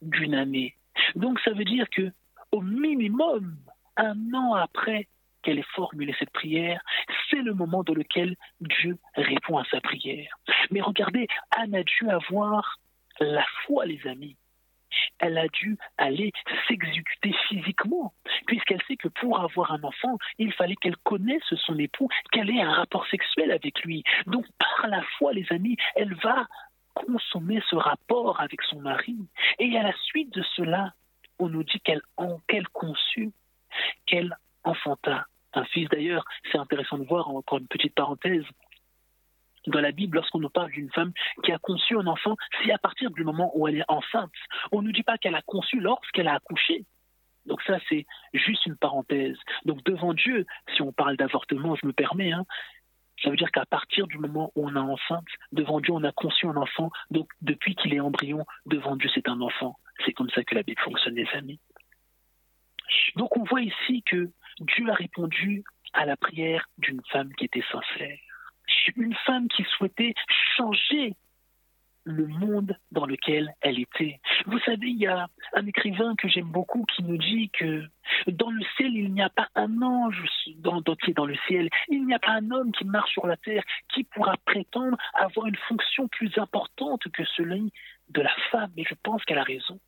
[0.10, 0.76] d'une année.
[1.16, 2.12] Donc ça veut dire que
[2.52, 3.58] au minimum
[3.98, 5.08] un an après
[5.42, 6.82] qu'elle ait formulé cette prière,
[7.30, 10.38] c'est le moment dans lequel Dieu répond à sa prière.
[10.72, 12.78] Mais regardez, Anne a dû avoir
[13.20, 14.38] la foi, les amis.
[15.20, 16.32] Elle a dû aller
[16.68, 18.14] s'exécuter physiquement,
[18.46, 22.62] puisqu'elle sait que pour avoir un enfant, il fallait qu'elle connaisse son époux, qu'elle ait
[22.62, 24.04] un rapport sexuel avec lui.
[24.28, 26.48] Donc par la foi, les amis, elle va
[26.94, 29.18] consommer ce rapport avec son mari.
[29.60, 30.94] Et à la suite de cela,
[31.40, 32.02] on nous dit qu'elle
[32.48, 33.32] qu'elle conçut,
[34.06, 35.90] qu'elle enfanta un fils.
[35.90, 38.46] D'ailleurs, c'est intéressant de voir, encore une petite parenthèse,
[39.68, 42.78] dans la Bible, lorsqu'on nous parle d'une femme qui a conçu un enfant, c'est à
[42.78, 44.32] partir du moment où elle est enceinte.
[44.72, 46.86] On ne nous dit pas qu'elle a conçu lorsqu'elle a accouché.
[47.46, 49.38] Donc ça, c'est juste une parenthèse.
[49.66, 52.46] Donc devant Dieu, si on parle d'avortement, je me permets, hein,
[53.24, 56.12] ça veut dire qu'à partir du moment où on est enceinte, devant Dieu, on a
[56.12, 56.92] conçu un enfant.
[57.10, 59.80] Donc depuis qu'il est embryon, devant Dieu, c'est un enfant.
[60.06, 61.60] C'est comme ça que la Bible fonctionne, les amis.
[63.16, 67.64] Donc on voit ici que Dieu a répondu à la prière d'une femme qui était
[67.72, 68.18] sincère,
[68.98, 70.14] une femme qui souhaitait
[70.58, 71.16] changer
[72.06, 74.20] le monde dans lequel elle était.
[74.46, 77.84] Vous savez, il y a un écrivain que j'aime beaucoup qui nous dit que
[78.28, 80.24] dans le ciel, il n'y a pas un ange
[80.58, 83.28] dans, qui est dans le ciel, il n'y a pas un homme qui marche sur
[83.28, 83.64] la terre
[83.94, 87.72] qui pourra prétendre avoir une fonction plus importante que celui
[88.10, 88.72] de la femme.
[88.78, 89.80] Et je pense qu'elle a raison.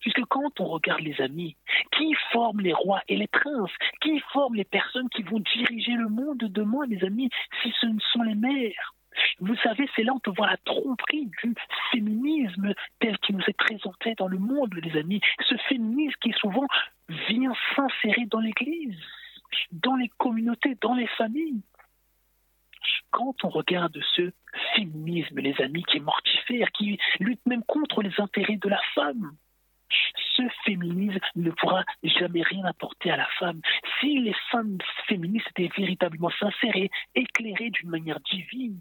[0.00, 1.56] Puisque quand on regarde les amis,
[1.96, 6.08] qui forment les rois et les princes, qui forment les personnes qui vont diriger le
[6.08, 7.30] monde demain, les amis,
[7.62, 8.94] si ce ne sont les mères?
[9.40, 11.54] Vous savez, c'est là où on peut voir la tromperie du
[11.90, 15.20] féminisme tel qu'il nous est présenté dans le monde, les amis.
[15.48, 16.66] Ce féminisme qui souvent
[17.28, 18.98] vient s'insérer dans l'Église,
[19.72, 21.62] dans les communautés, dans les familles.
[23.10, 24.30] Quand on regarde ce
[24.74, 29.32] féminisme, les amis, qui est mortifère, qui lutte même contre les intérêts de la femme.
[30.36, 33.60] Ce féminisme ne pourra jamais rien apporter à la femme.
[33.98, 34.78] Si les femmes
[35.08, 38.78] féministes étaient véritablement sincères et éclairées d'une manière divine,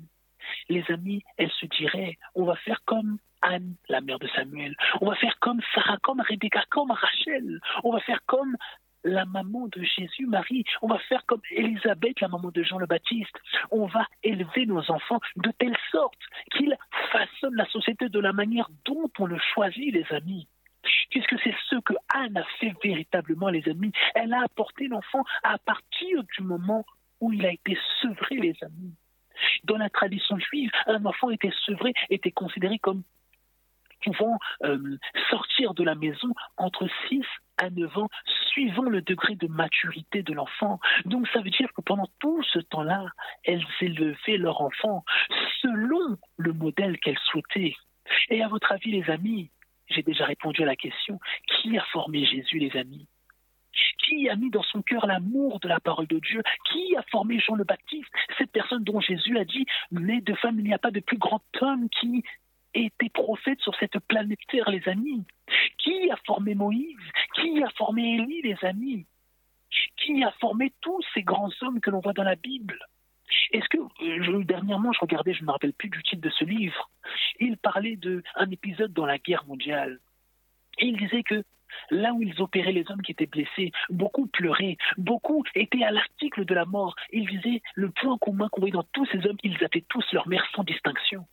[0.69, 5.07] les amis, elles se diraient, on va faire comme Anne, la mère de Samuel, on
[5.07, 8.57] va faire comme Sarah, comme Rebecca, comme Rachel, on va faire comme
[9.03, 10.63] la maman de Jésus, Marie.
[10.81, 13.35] On va faire comme Élisabeth, la maman de Jean le Baptiste.
[13.71, 16.19] On va élever nos enfants de telle sorte
[16.51, 16.75] qu'ils
[17.11, 20.47] façonnent la société de la manière dont on le choisit, les amis.
[21.09, 23.91] Puisque c'est ce que Anne a fait véritablement, les amis?
[24.15, 26.85] Elle a apporté l'enfant à partir du moment
[27.19, 28.95] où il a été sevré, les amis.
[29.63, 33.03] Dans la tradition juive, un enfant était sevré, était considéré comme
[34.03, 34.97] pouvant euh,
[35.29, 37.21] sortir de la maison entre 6
[37.57, 38.09] à 9 ans,
[38.51, 40.79] suivant le degré de maturité de l'enfant.
[41.05, 43.05] Donc ça veut dire que pendant tout ce temps-là,
[43.43, 45.03] elles élevaient leur enfant
[45.61, 47.75] selon le modèle qu'elles souhaitaient.
[48.29, 49.51] Et à votre avis, les amis,
[49.89, 53.07] j'ai déjà répondu à la question, qui a formé Jésus, les amis?
[54.09, 56.41] Qui a mis dans son cœur l'amour de la parole de Dieu?
[56.71, 58.09] Qui a formé Jean le Baptiste?
[58.37, 61.17] Cette personne dont Jésus a dit, né de femme, il n'y a pas de plus
[61.17, 62.23] grand homme qui
[62.73, 65.23] était prophète sur cette planète Terre, les amis.
[65.77, 66.97] Qui a formé Moïse?
[67.35, 69.05] Qui a formé Élie, les amis?
[69.97, 72.79] Qui a formé tous ces grands hommes que l'on voit dans la Bible?
[73.51, 76.43] Est-ce que euh, dernièrement je regardais, je ne me rappelle plus du titre de ce
[76.45, 76.89] livre,
[77.39, 79.99] il parlait d'un épisode dans la guerre mondiale.
[80.79, 81.43] Et il disait que
[81.89, 86.45] là où ils opéraient les hommes qui étaient blessés, beaucoup pleuraient, beaucoup étaient à l'article
[86.45, 86.95] de la mort.
[87.11, 90.27] Il disait le point commun qu'on voyait dans tous ces hommes, ils avaient tous leur
[90.27, 91.25] mère sans distinction.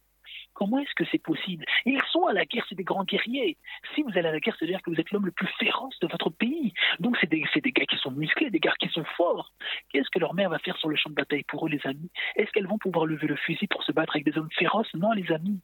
[0.57, 1.67] Comment est-ce que c'est possible?
[1.85, 3.59] Ils sont à la guerre, c'est des grands guerriers.
[3.95, 6.07] Si vous allez à la guerre, c'est-à-dire que vous êtes l'homme le plus féroce de
[6.07, 6.73] votre pays.
[6.99, 9.53] Donc c'est des, des, gars qui sont musclés, des gars qui sont forts.
[9.93, 12.11] Qu'est-ce que leur mère va faire sur le champ de bataille pour eux, les amis?
[12.37, 14.93] Est-ce qu'elles vont pouvoir lever le fusil pour se battre avec des hommes féroces?
[14.95, 15.61] Non, les amis.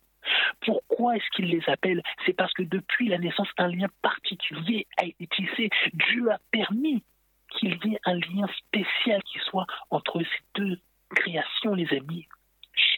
[0.61, 5.05] Pourquoi est-ce qu'ils les appellent C'est parce que depuis la naissance, un lien particulier a
[5.05, 5.71] été tissé.
[5.93, 7.03] Dieu a permis
[7.51, 10.79] qu'il y ait un lien spécial qui soit entre ces deux
[11.15, 12.27] créations, les amis.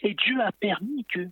[0.03, 1.27] Et Dieu a permis que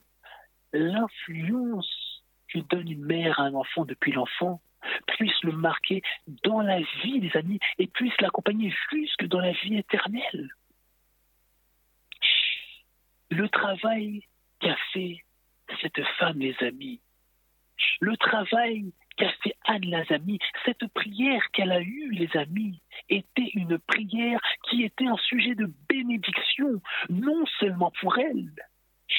[0.74, 4.62] l'influence que donne une mère à un enfant depuis l'enfant
[5.08, 6.02] puisse le marquer
[6.44, 10.50] dans la vie des amis et puisse l'accompagner jusque dans la vie éternelle.
[13.30, 14.24] Le travail
[14.60, 15.24] qu'a fait
[15.82, 17.02] cette femme, les amis,
[18.00, 23.52] le travail qu'a fait Anne, les amis, cette prière qu'elle a eue, les amis, était
[23.54, 28.52] une prière qui était un sujet de bénédiction, non seulement pour elle,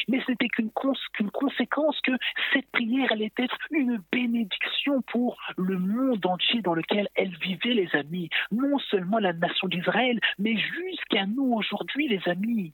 [0.09, 2.13] mais c'était qu'une conséquence que
[2.53, 7.95] cette prière allait être une bénédiction pour le monde entier dans lequel elle vivait, les
[7.95, 8.29] amis.
[8.51, 12.73] Non seulement la nation d'Israël, mais jusqu'à nous aujourd'hui, les amis.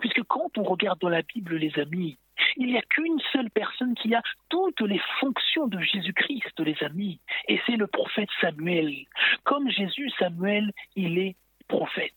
[0.00, 2.18] Puisque quand on regarde dans la Bible, les amis,
[2.56, 7.20] il n'y a qu'une seule personne qui a toutes les fonctions de Jésus-Christ, les amis,
[7.48, 9.04] et c'est le prophète Samuel.
[9.44, 11.36] Comme Jésus, Samuel, il est
[11.68, 12.14] prophète.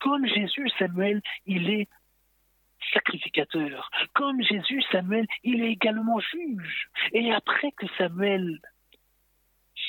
[0.00, 1.88] Comme Jésus, Samuel, il est
[2.92, 3.90] sacrificateur.
[4.12, 6.88] Comme Jésus, Samuel, il est également juge.
[7.12, 8.60] Et après que Samuel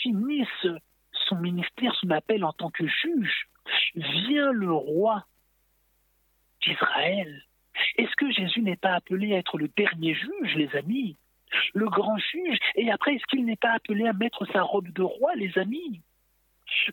[0.01, 0.67] finisse
[1.27, 3.47] son ministère, son appel en tant que juge,
[3.95, 5.25] vient le roi
[6.65, 7.43] d'Israël.
[7.97, 11.17] Est-ce que Jésus n'est pas appelé à être le dernier juge, les amis?
[11.73, 15.03] Le grand juge Et après, est-ce qu'il n'est pas appelé à mettre sa robe de
[15.03, 16.01] roi, les amis?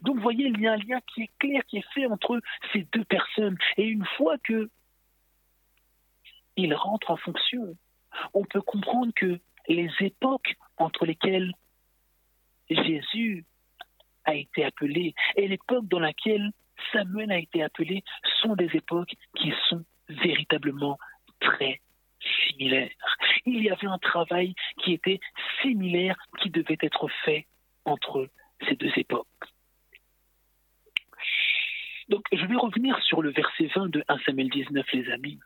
[0.02, 2.40] Donc, voyez, il y a un lien qui est clair, qui est fait entre
[2.72, 3.56] ces deux personnes.
[3.76, 4.68] Et une fois que
[6.56, 7.76] il rentre en fonction.
[8.34, 11.52] On peut comprendre que les époques entre lesquelles
[12.68, 13.44] Jésus
[14.24, 16.50] a été appelé et l'époque dans laquelle
[16.92, 18.02] Samuel a été appelé
[18.40, 20.98] sont des époques qui sont véritablement
[21.40, 21.80] très
[22.48, 22.90] similaires.
[23.46, 25.20] Il y avait un travail qui était
[25.60, 27.46] similaire qui devait être fait
[27.84, 28.28] entre
[28.68, 29.26] ces deux époques.
[32.08, 35.38] Donc je vais revenir sur le verset 20 de 1 Samuel 19, les amis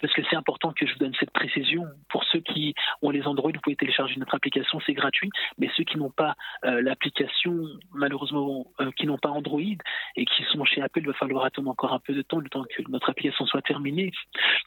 [0.00, 1.86] parce que c'est important que je vous donne cette précision.
[2.08, 5.30] Pour ceux qui ont les Android, vous pouvez télécharger notre application, c'est gratuit.
[5.58, 10.42] Mais ceux qui n'ont pas euh, l'application, malheureusement, euh, qui n'ont pas Android et qui
[10.52, 12.82] sont chez Apple, il va falloir attendre encore un peu de temps, le temps que
[12.88, 14.12] notre application soit terminée.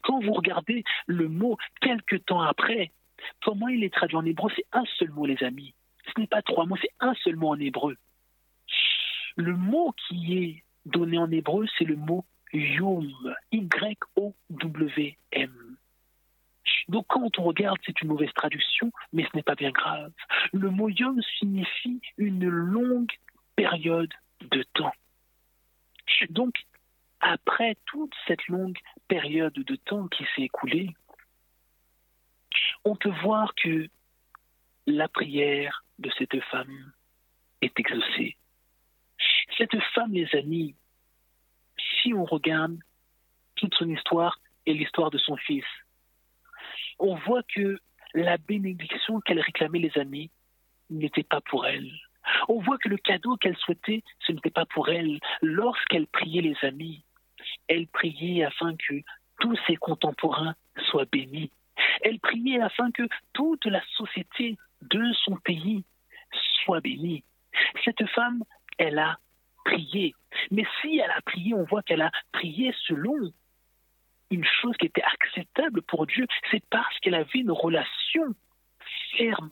[0.03, 2.91] Quand vous regardez le mot quelques temps après,
[3.43, 5.73] comment il est traduit en hébreu C'est un seul mot, les amis.
[6.07, 7.95] Ce n'est pas trois mots, c'est un seul mot en hébreu.
[9.35, 13.11] Le mot qui est donné en hébreu, c'est le mot Yom,
[13.51, 14.31] Y-O-W-M.
[16.87, 20.11] Donc quand on regarde, c'est une mauvaise traduction, mais ce n'est pas bien grave.
[20.53, 23.11] Le mot Yom signifie une longue
[23.55, 24.93] période de temps.
[26.29, 26.55] Donc,
[27.21, 30.95] après toute cette longue période de temps qui s'est écoulée,
[32.85, 33.87] on peut voir que
[34.87, 36.93] la prière de cette femme
[37.61, 38.37] est exaucée.
[39.57, 40.75] Cette femme, les amis,
[42.01, 42.77] si on regarde
[43.55, 45.65] toute son histoire et l'histoire de son fils,
[46.99, 47.79] on voit que
[48.13, 50.31] la bénédiction qu'elle réclamait, les amis,
[50.89, 51.91] n'était pas pour elle.
[52.47, 55.19] On voit que le cadeau qu'elle souhaitait, ce n'était pas pour elle.
[55.41, 57.03] Lorsqu'elle priait les amis,
[57.67, 59.01] elle priait afin que
[59.39, 60.55] tous ses contemporains
[60.89, 61.51] soient bénis.
[62.01, 65.83] Elle priait afin que toute la société de son pays
[66.63, 67.23] soit bénie.
[67.83, 68.43] Cette femme,
[68.77, 69.17] elle a
[70.51, 73.31] Mais si elle a prié, on voit qu'elle a prié selon
[74.31, 76.25] une chose qui était acceptable pour Dieu.
[76.51, 78.23] C'est parce qu'elle avait une relation
[79.17, 79.49] ferme,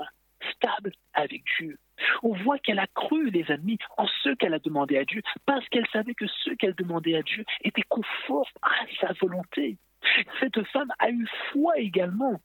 [0.54, 1.78] stable avec Dieu.
[2.22, 5.68] On voit qu'elle a cru, les amis, en ce qu'elle a demandé à Dieu, parce
[5.70, 9.78] qu'elle savait que ce qu'elle demandait à Dieu était conforme à sa volonté.
[10.40, 12.40] Cette femme a eu foi également.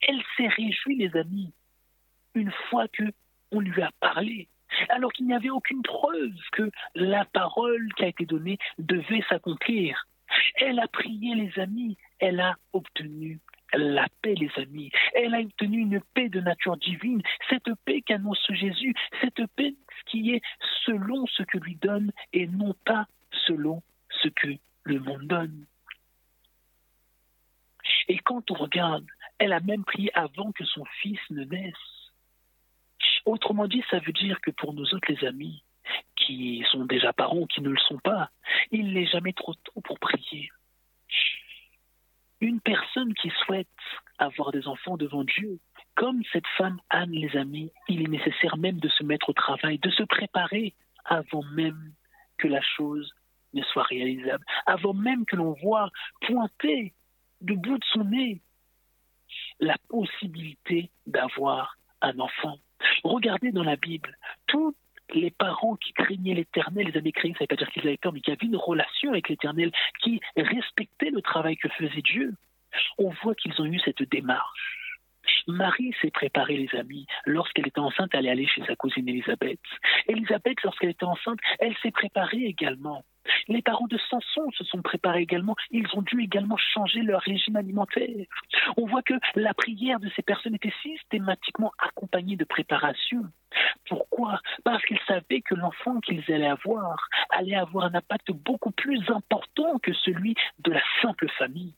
[0.00, 1.52] Elle s'est réjouie, les amis,
[2.34, 3.04] une fois que
[3.52, 4.48] on lui a parlé,
[4.88, 10.06] alors qu'il n'y avait aucune preuve que la parole qui a été donnée devait s'accomplir.
[10.56, 13.40] Elle a prié, les amis, elle a obtenu
[13.72, 14.90] la paix, les amis.
[15.14, 19.74] Elle a obtenu une paix de nature divine, cette paix qu'annonce Jésus, cette paix
[20.06, 20.42] qui est
[20.84, 23.06] selon ce que lui donne et non pas
[23.46, 23.82] selon
[24.22, 24.48] ce que
[24.84, 25.66] le monde donne.
[28.08, 29.06] Et quand on regarde,
[29.38, 31.99] elle a même prié avant que son fils ne naisse.
[33.26, 35.62] Autrement dit, ça veut dire que pour nous autres, les amis,
[36.16, 38.30] qui sont déjà parents ou qui ne le sont pas,
[38.70, 40.50] il n'est jamais trop tôt pour prier.
[42.40, 43.68] Une personne qui souhaite
[44.18, 45.58] avoir des enfants devant Dieu,
[45.94, 49.78] comme cette femme Anne, les amis, il est nécessaire même de se mettre au travail,
[49.78, 51.92] de se préparer avant même
[52.38, 53.12] que la chose
[53.52, 55.90] ne soit réalisable, avant même que l'on voit
[56.22, 56.94] pointer
[57.40, 58.40] du bout de son nez
[59.58, 62.58] la possibilité d'avoir un enfant.
[63.04, 64.74] Regardez dans la Bible, tous
[65.14, 67.96] les parents qui craignaient l'éternel, les amis craignaient, ça ne veut pas dire qu'ils avaient
[67.96, 72.34] peur, mais qui avaient une relation avec l'éternel, qui respectaient le travail que faisait Dieu,
[72.98, 74.76] on voit qu'ils ont eu cette démarche.
[75.46, 77.06] Marie s'est préparée, les amis.
[77.26, 79.60] Lorsqu'elle était enceinte, elle est allée chez sa cousine Elisabeth.
[80.06, 83.04] Elisabeth, lorsqu'elle était enceinte, elle s'est préparée également.
[83.48, 85.56] Les parents de Samson se sont préparés également.
[85.70, 88.26] Ils ont dû également changer leur régime alimentaire.
[88.76, 93.22] On voit que la prière de ces personnes était systématiquement accompagnée de préparation.
[93.88, 94.40] Pourquoi?
[94.64, 99.78] Parce qu'ils savaient que l'enfant qu'ils allaient avoir allait avoir un impact beaucoup plus important
[99.78, 101.74] que celui de la simple famille.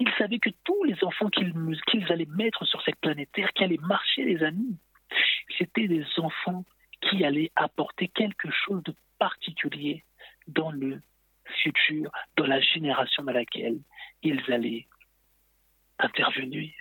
[0.00, 3.78] Ils savaient que tous les enfants qu'ils allaient mettre sur cette planète Terre, qui allaient
[3.82, 4.76] marcher les amis,
[5.58, 6.64] c'était des enfants
[7.00, 10.04] qui allaient apporter quelque chose de particulier
[10.48, 11.00] dans le
[11.62, 13.78] futur, dans la génération dans laquelle
[14.22, 14.86] ils allaient
[15.98, 16.72] intervenir.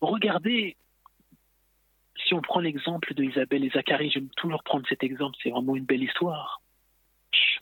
[0.00, 0.76] Regardez,
[2.26, 5.76] si on prend l'exemple de Isabelle et Zacharie, j'aime toujours prendre cet exemple, c'est vraiment
[5.76, 6.60] une belle histoire.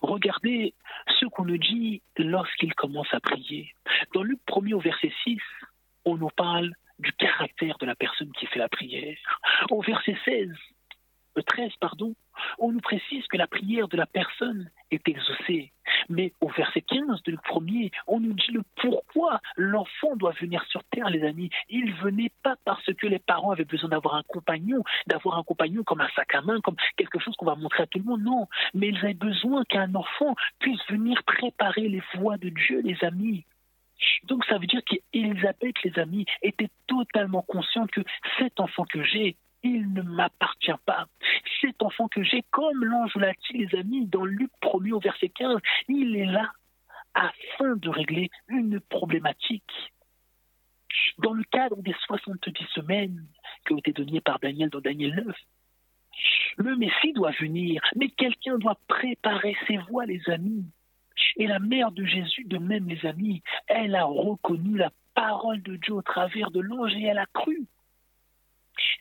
[0.00, 0.74] Regardez
[1.18, 3.74] ce qu'on nous dit lorsqu'ils commencent à prier.
[4.14, 5.38] Dans Luc 1 au verset 6,
[6.04, 9.16] on nous parle du caractère de la personne qui fait la prière.
[9.70, 10.48] Au verset 16,
[11.46, 12.14] 13, euh, pardon,
[12.59, 15.72] on nous précise que la prière de la personne est exaucée.
[16.09, 20.64] Mais au verset 15 de le premier, on nous dit le pourquoi l'enfant doit venir
[20.64, 21.50] sur terre, les amis.
[21.68, 25.83] Il venait pas parce que les parents avaient besoin d'avoir un compagnon, d'avoir un compagnon
[25.85, 28.22] comme un sac à main, comme quelque chose qu'on va montrer à tout le monde.
[28.22, 32.96] Non, mais ils avaient besoin qu'un enfant puisse venir préparer les voies de Dieu, les
[33.05, 33.44] amis.
[34.24, 38.00] Donc ça veut dire qu'Élisabeth, les amis, était totalement consciente que
[38.38, 41.07] cet enfant que j'ai, il ne m'appartient pas.
[41.61, 45.29] Cet enfant que j'ai, comme l'ange l'a dit, les amis, dans Luc 1 au verset
[45.29, 46.51] 15, il est là
[47.14, 49.92] afin de régler une problématique.
[51.18, 53.27] Dans le cadre des 70 semaines
[53.66, 55.37] qui ont été données par Daniel dans Daniel 9,
[56.57, 60.64] le Messie doit venir, mais quelqu'un doit préparer ses voies, les amis.
[61.37, 65.77] Et la mère de Jésus, de même, les amis, elle a reconnu la parole de
[65.77, 67.66] Dieu au travers de l'ange et elle a cru.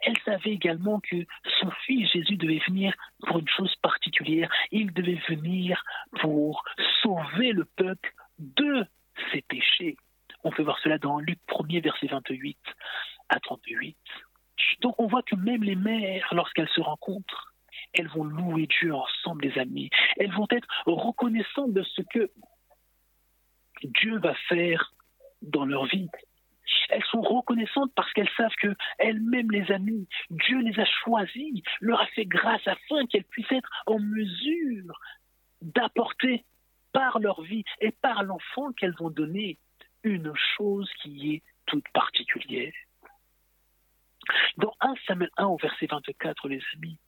[0.02, 1.26] Elle savait également que
[1.60, 2.94] son fils Jésus devait venir
[3.28, 4.50] pour une chose particulière.
[4.72, 5.84] Il devait venir
[6.22, 6.64] pour
[7.02, 8.86] sauver le peuple de
[9.32, 9.98] ses péchés.
[10.44, 12.58] On peut voir cela dans Luc 1er, verset 28
[13.30, 13.98] à 38.
[14.82, 17.54] Donc on voit que même les mères, lorsqu'elles se rencontrent,
[17.94, 19.90] elles vont louer Dieu ensemble, les amis.
[20.18, 22.32] Elles vont être reconnaissantes de ce que
[23.84, 24.94] Dieu va faire
[25.42, 26.10] dans leur vie.
[26.90, 32.02] Elles sont reconnaissantes parce qu'elles savent que elles-mêmes les amis, Dieu les a choisis, leur
[32.02, 35.00] a fait grâce afin qu'elles puissent être en mesure
[35.62, 36.46] d'apporter
[36.92, 39.58] par leur vie et par l'enfant qu'elles ont donné
[40.04, 42.74] une chose qui est toute particulière.
[44.58, 47.00] Dans 1 Samuel 1 au verset 24, les amis,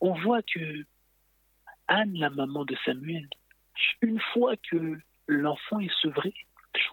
[0.00, 0.84] on voit que
[1.88, 3.28] Anne, la maman de Samuel,
[4.02, 6.34] une fois que l'enfant est sevré,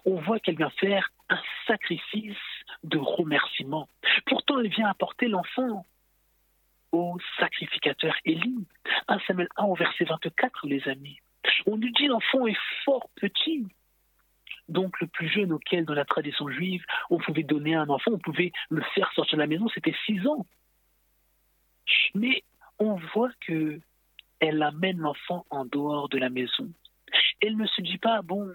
[0.04, 2.36] on voit qu'elle vient faire un sacrifice
[2.82, 3.88] de remerciement.
[4.26, 5.86] Pourtant, elle vient apporter l'enfant
[6.92, 8.66] au sacrificateur Élie.
[9.08, 11.18] 1 Samuel 1 au verset 24, les amis.
[11.66, 13.66] On nous dit l'enfant est fort petit.
[14.68, 18.18] Donc le plus jeune auquel, dans la tradition juive, on pouvait donner un enfant, on
[18.18, 20.46] pouvait le faire sortir de la maison, c'était 6 ans.
[22.14, 22.44] Mais
[22.78, 23.80] on voit que
[24.40, 26.70] elle amène l'enfant en dehors de la maison.
[27.40, 28.54] Elle ne se dit pas, bon,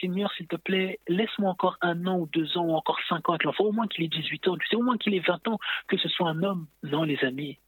[0.00, 3.32] Seigneur, s'il te plaît, laisse-moi encore un an ou deux ans ou encore cinq ans
[3.32, 5.48] avec l'enfant, au moins qu'il ait 18 ans, tu sais, au moins qu'il ait 20
[5.48, 6.66] ans, que ce soit un homme.
[6.82, 7.58] Non, les amis.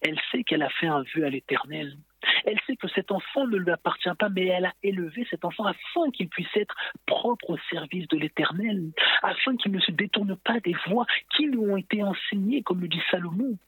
[0.00, 1.96] Elle sait qu'elle a fait un vœu à l'éternel.
[2.44, 5.64] Elle sait que cet enfant ne lui appartient pas, mais elle a élevé cet enfant
[5.64, 6.74] afin qu'il puisse être
[7.06, 8.92] propre au service de l'éternel,
[9.22, 12.88] afin qu'il ne se détourne pas des voies qui lui ont été enseignées, comme le
[12.88, 13.58] dit Salomon.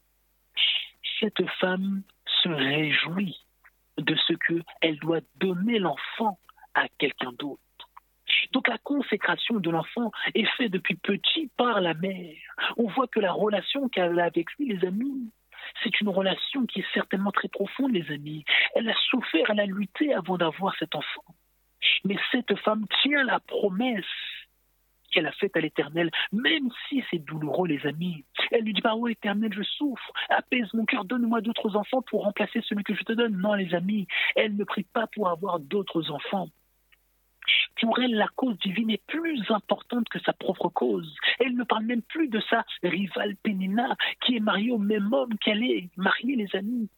[1.20, 2.02] Cette femme
[2.42, 3.38] se réjouit
[3.98, 6.38] de ce qu'elle doit donner l'enfant
[6.74, 7.60] à quelqu'un d'autre.
[8.52, 12.36] Donc la consécration de l'enfant est faite depuis petit par la mère.
[12.76, 15.30] On voit que la relation qu'elle a avec lui, les amis,
[15.82, 18.44] c'est une relation qui est certainement très profonde, les amis.
[18.74, 21.24] Elle a souffert, elle a lutté avant d'avoir cet enfant.
[22.04, 24.04] Mais cette femme tient la promesse
[25.10, 28.24] qu'elle a faite à l'Éternel, même si c'est douloureux, les amis.
[28.50, 32.24] Elle lui dit pas, oh Éternel, je souffre, apaise mon cœur, donne-moi d'autres enfants pour
[32.24, 33.36] remplacer celui que je te donne.
[33.36, 36.48] Non, les amis, elle ne prie pas pour avoir d'autres enfants.
[37.80, 41.14] Pour elle, la cause divine est plus importante que sa propre cause.
[41.38, 45.36] Elle ne parle même plus de sa rivale Pénina, qui est mariée au même homme
[45.38, 46.88] qu'elle est mariée, les amis.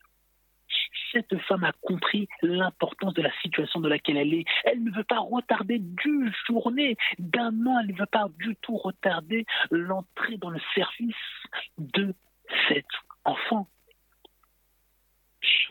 [1.13, 4.45] Cette femme a compris l'importance de la situation dans laquelle elle est.
[4.65, 8.77] Elle ne veut pas retarder d'une journée, d'un an, elle ne veut pas du tout
[8.77, 11.15] retarder l'entrée dans le service
[11.79, 12.15] de
[12.69, 12.87] cet
[13.25, 13.69] enfant.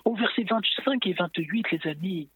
[0.06, 2.30] Au verset 25 et 28, les amis,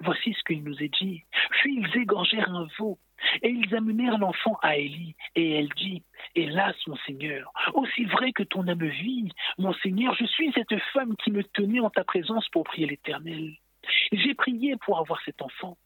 [0.00, 1.24] Voici ce qu'il nous est dit.
[1.50, 2.98] Puis ils égorgèrent un veau,
[3.42, 6.02] et ils amenèrent l'enfant à Élie, et elle dit,
[6.34, 11.16] Hélas, mon Seigneur, aussi vrai que ton âme vit, mon Seigneur, je suis cette femme
[11.16, 13.54] qui me tenait en ta présence pour prier l'Éternel.
[14.12, 15.78] J'ai prié pour avoir cet enfant,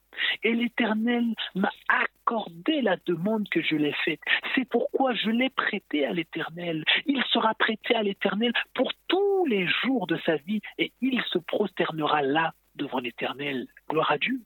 [0.43, 4.21] et l'Éternel m'a accordé la demande que je l'ai faite.
[4.55, 6.85] C'est pourquoi je l'ai prêté à l'Éternel.
[7.07, 11.39] Il sera prêté à l'Éternel pour tous les jours de sa vie, et il se
[11.39, 13.67] prosternera là devant l'Éternel.
[13.89, 14.41] Gloire à Dieu.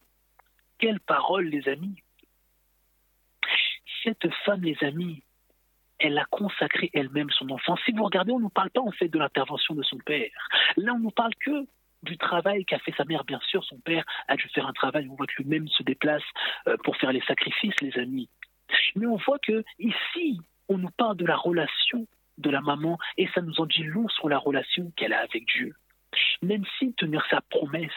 [0.78, 1.96] Quelle parole, les amis.
[4.02, 5.22] Cette femme, les amis,
[5.98, 7.76] elle a consacré elle-même son enfant.
[7.84, 10.30] Si vous regardez, on ne nous parle pas en fait de l'intervention de son père.
[10.76, 11.66] Là, on ne nous parle que
[12.02, 13.24] du travail qu'a fait sa mère.
[13.24, 15.08] Bien sûr, son père a dû faire un travail.
[15.10, 16.22] On voit que lui-même se déplace
[16.68, 18.28] euh, pour faire les sacrifices, les amis.
[18.96, 22.06] Mais on voit que ici, on nous parle de la relation
[22.38, 25.46] de la maman et ça nous en dit long sur la relation qu'elle a avec
[25.46, 25.74] Dieu.
[26.44, 27.90] Même si tenir sa promesse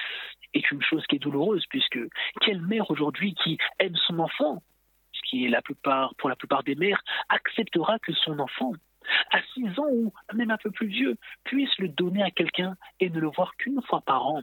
[0.54, 2.00] est une chose qui est douloureuse, puisque
[2.42, 4.64] quelle mère aujourd'hui qui aime son enfant,
[5.12, 8.72] ce qui est la plupart, pour la plupart des mères, acceptera que son enfant,
[9.32, 13.10] à 6 ans ou même un peu plus vieux, puisse le donner à quelqu'un et
[13.10, 14.42] ne le voir qu'une fois par an?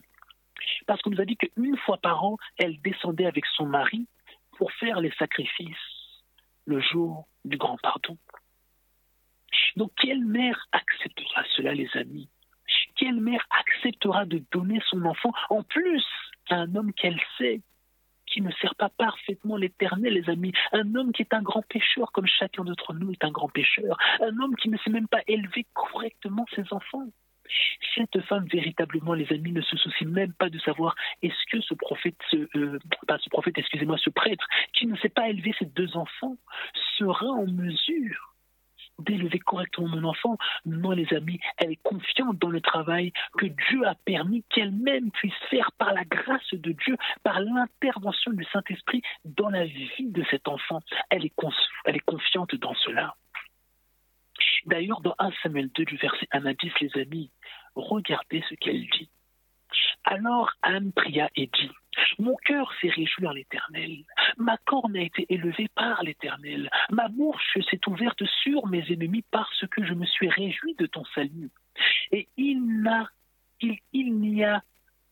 [0.86, 4.06] Parce qu'on nous a dit qu'une fois par an, elle descendait avec son mari
[4.58, 6.22] pour faire les sacrifices
[6.66, 8.16] le jour du grand pardon.
[9.76, 12.28] Donc quelle mère acceptera cela, les amis?
[12.96, 16.04] Quelle mère acceptera de donner son enfant en plus
[16.50, 17.60] à un homme qu'elle sait
[18.26, 20.52] qui ne sert pas parfaitement l'éternel, les amis.
[20.72, 23.96] Un homme qui est un grand pécheur, comme chacun d'entre nous est un grand pécheur.
[24.20, 27.06] Un homme qui ne sait même pas élever correctement ses enfants.
[27.94, 31.74] Cette femme, véritablement, les amis, ne se soucie même pas de savoir est-ce que ce
[31.74, 35.66] prophète, ce, euh, pas ce prophète, excusez-moi, ce prêtre, qui ne sait pas élever ses
[35.66, 36.36] deux enfants,
[36.98, 38.33] sera en mesure
[38.98, 40.36] d'élever correctement mon enfant.
[40.66, 45.34] Non, les amis, elle est confiante dans le travail que Dieu a permis qu'elle-même puisse
[45.50, 50.48] faire par la grâce de Dieu, par l'intervention du Saint-Esprit dans la vie de cet
[50.48, 50.80] enfant.
[51.10, 53.14] Elle est, confiante dans cela.
[54.66, 57.30] D'ailleurs, dans 1 Samuel 2, du verset 1 à 10, les amis,
[57.74, 59.08] regardez ce qu'elle dit.
[60.04, 61.70] Alors Anne pria et dit
[62.18, 64.04] Mon cœur s'est réjoui en l'Éternel,
[64.36, 69.66] ma corne a été élevée par l'Éternel, ma bouche s'est ouverte sur mes ennemis parce
[69.70, 71.50] que je me suis réjoui de ton salut.
[72.12, 73.08] Et il, n'a,
[73.60, 74.62] il, il n'y a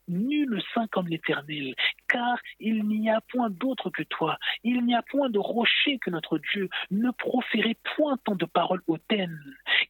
[0.07, 1.73] nul saint comme l'Éternel,
[2.13, 6.11] car il n'y a point d'autre que toi, il n'y a point de rocher que
[6.11, 9.43] notre Dieu, ne proférez point tant de paroles hautaines,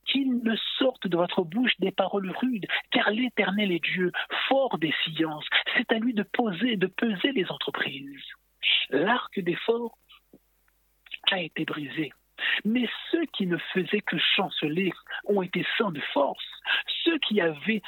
[0.06, 4.12] qu'il ne sorte de votre bouche des paroles rudes, car l'Éternel est Dieu,
[4.48, 5.46] fort des sciences,
[5.76, 8.24] c'est à lui de poser, de peser les entreprises.
[8.90, 9.98] L'arc des forts
[11.32, 12.14] a été brisé.
[12.66, 14.92] Mais ceux qui ne faisaient que chanceler
[15.26, 16.46] ont été sans de force.
[17.04, 17.82] Ceux qui avaient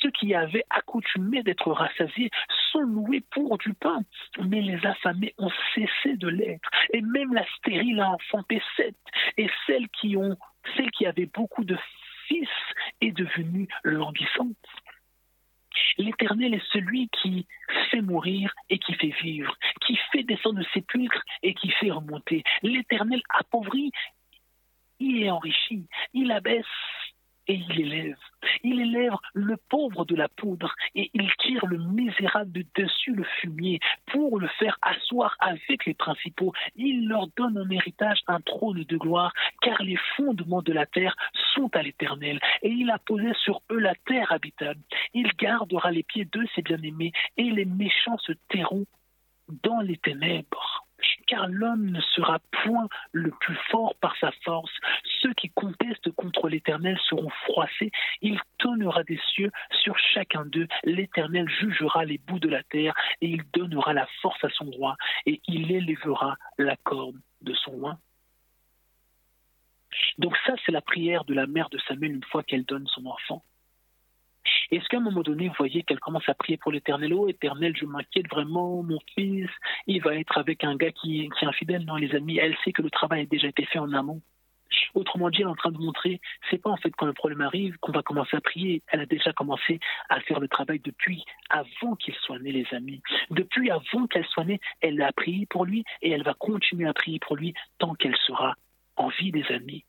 [0.00, 2.30] ceux qui avaient accoutumé d'être rassasiés
[2.72, 4.02] sont loués pour du pain,
[4.44, 6.68] mais les affamés ont cessé de l'être.
[6.92, 8.96] Et même la stérile a enfanté sept,
[9.36, 10.36] et celles qui ont,
[10.76, 11.78] celle qui avait beaucoup de
[12.26, 12.48] fils
[13.00, 14.56] est devenue languissante.
[15.98, 17.46] L'Éternel est celui qui
[17.90, 19.54] fait mourir et qui fait vivre,
[19.86, 22.42] qui fait descendre le sépulcre et qui fait remonter.
[22.62, 23.92] L'Éternel appauvrit,
[24.98, 26.64] il est enrichi, il abaisse
[27.48, 28.18] et il élève.
[28.62, 33.24] Il élève le pauvre de la poudre et il tire le misérable de dessus le
[33.40, 36.52] fumier pour le faire asseoir avec les principaux.
[36.74, 39.32] Il leur donne en héritage un trône de gloire
[39.62, 41.16] car les fondements de la terre
[41.54, 44.80] sont à l'éternel et il a posé sur eux la terre habitable.
[45.14, 48.86] Il gardera les pieds de ses bien-aimés et les méchants se tairont
[49.62, 50.85] dans les ténèbres
[51.26, 54.72] car l'homme ne sera point le plus fort par sa force.
[55.20, 57.90] Ceux qui contestent contre l'Éternel seront froissés.
[58.22, 59.50] Il tonnera des cieux
[59.82, 60.68] sur chacun d'eux.
[60.84, 64.96] L'Éternel jugera les bouts de la terre et il donnera la force à son roi
[65.26, 67.98] et il élèvera la corde de son roi.
[70.18, 73.06] Donc ça, c'est la prière de la mère de Samuel une fois qu'elle donne son
[73.06, 73.42] enfant.
[74.70, 77.12] Est-ce qu'à un moment donné, vous voyez qu'elle commence à prier pour l'éternel?
[77.14, 79.50] Oh, éternel, je m'inquiète vraiment, mon fils,
[79.86, 81.84] il va être avec un gars qui, qui est infidèle.
[81.84, 84.20] Non, les amis, elle sait que le travail a déjà été fait en amont.
[84.94, 86.20] Autrement dit, elle est en train de montrer,
[86.50, 88.82] c'est pas en fait quand le problème arrive qu'on va commencer à prier.
[88.88, 89.78] Elle a déjà commencé
[90.08, 93.00] à faire le travail depuis avant qu'il soit né, les amis.
[93.30, 96.94] Depuis avant qu'elle soit née, elle a prié pour lui et elle va continuer à
[96.94, 98.54] prier pour lui tant qu'elle sera
[98.96, 99.84] en vie, des amis.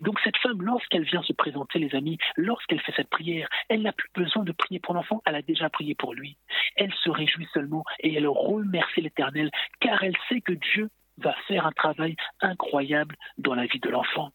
[0.00, 3.92] Donc cette femme, lorsqu'elle vient se présenter, les amis, lorsqu'elle fait cette prière, elle n'a
[3.92, 6.36] plus besoin de prier pour l'enfant, elle a déjà prié pour lui.
[6.76, 9.50] Elle se réjouit seulement et elle remercie l'Éternel,
[9.80, 14.30] car elle sait que Dieu va faire un travail incroyable dans la vie de l'enfant.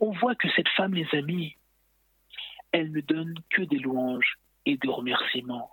[0.00, 1.56] On voit que cette femme, les amis,
[2.72, 5.70] elle ne donne que des louanges et des remerciements.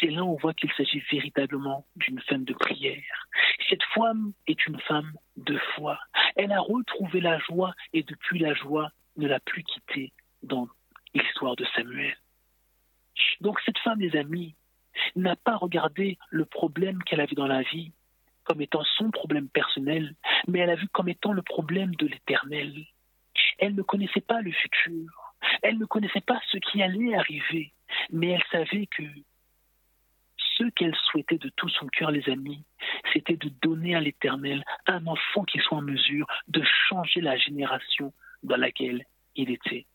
[0.00, 3.28] C'est là où on voit qu'il s'agit véritablement d'une femme de prière.
[3.68, 5.98] Cette femme est une femme de foi.
[6.36, 10.12] Elle a retrouvé la joie et depuis la joie ne l'a plus quittée
[10.42, 10.68] dans
[11.14, 12.16] l'histoire de Samuel.
[13.40, 14.54] Donc cette femme, les amis,
[15.16, 17.92] n'a pas regardé le problème qu'elle avait dans la vie
[18.44, 20.14] comme étant son problème personnel,
[20.46, 22.86] mais elle a vu comme étant le problème de l'éternel.
[23.58, 27.72] Elle ne connaissait pas le futur, elle ne connaissait pas ce qui allait arriver,
[28.10, 29.02] mais elle savait que
[30.58, 32.64] ce qu'elle souhaitait de tout son cœur, les amis,
[33.12, 38.12] c'était de donner à l'Éternel un enfant qui soit en mesure de changer la génération
[38.42, 39.04] dans laquelle
[39.36, 39.86] il était.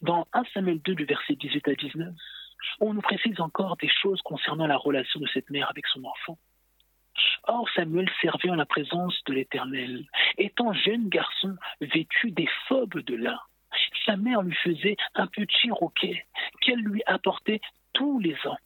[0.00, 2.14] Dans 1 Samuel 2, du verset 18 à 19,
[2.80, 6.38] on nous précise encore des choses concernant la relation de cette mère avec son enfant.
[7.44, 10.06] Or, Samuel servait en la présence de l'Éternel.
[10.38, 13.38] Étant jeune garçon vêtu des phobes de lin,
[14.06, 16.26] sa mère lui faisait un petit roquet
[16.60, 17.60] qu'elle lui apportait
[17.92, 18.56] tous les ans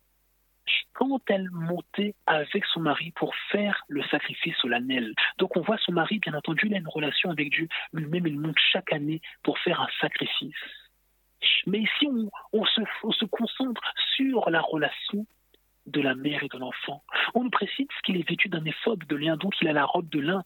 [0.92, 5.14] quand elle montait avec son mari pour faire le sacrifice solennel.
[5.38, 7.68] Donc on voit son mari, bien entendu, il a une relation avec Dieu.
[7.92, 10.54] Lui-même, il monte chaque année pour faire un sacrifice.
[11.66, 12.08] Mais ici,
[12.52, 13.80] on, se, concentre
[14.16, 15.26] sur la relation
[15.86, 17.02] de la mère et de l'enfant.
[17.34, 20.08] On nous précise qu'il est vêtu d'un éphode de lin, donc il a la robe
[20.08, 20.42] de lin.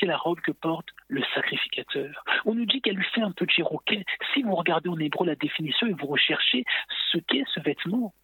[0.00, 2.24] C'est la robe que porte le sacrificateur.
[2.46, 4.04] On nous dit qu'elle lui fait un petit roquet.
[4.32, 6.64] Si vous regardez en hébreu la définition et vous recherchez
[7.12, 8.14] ce qu'est ce vêtement,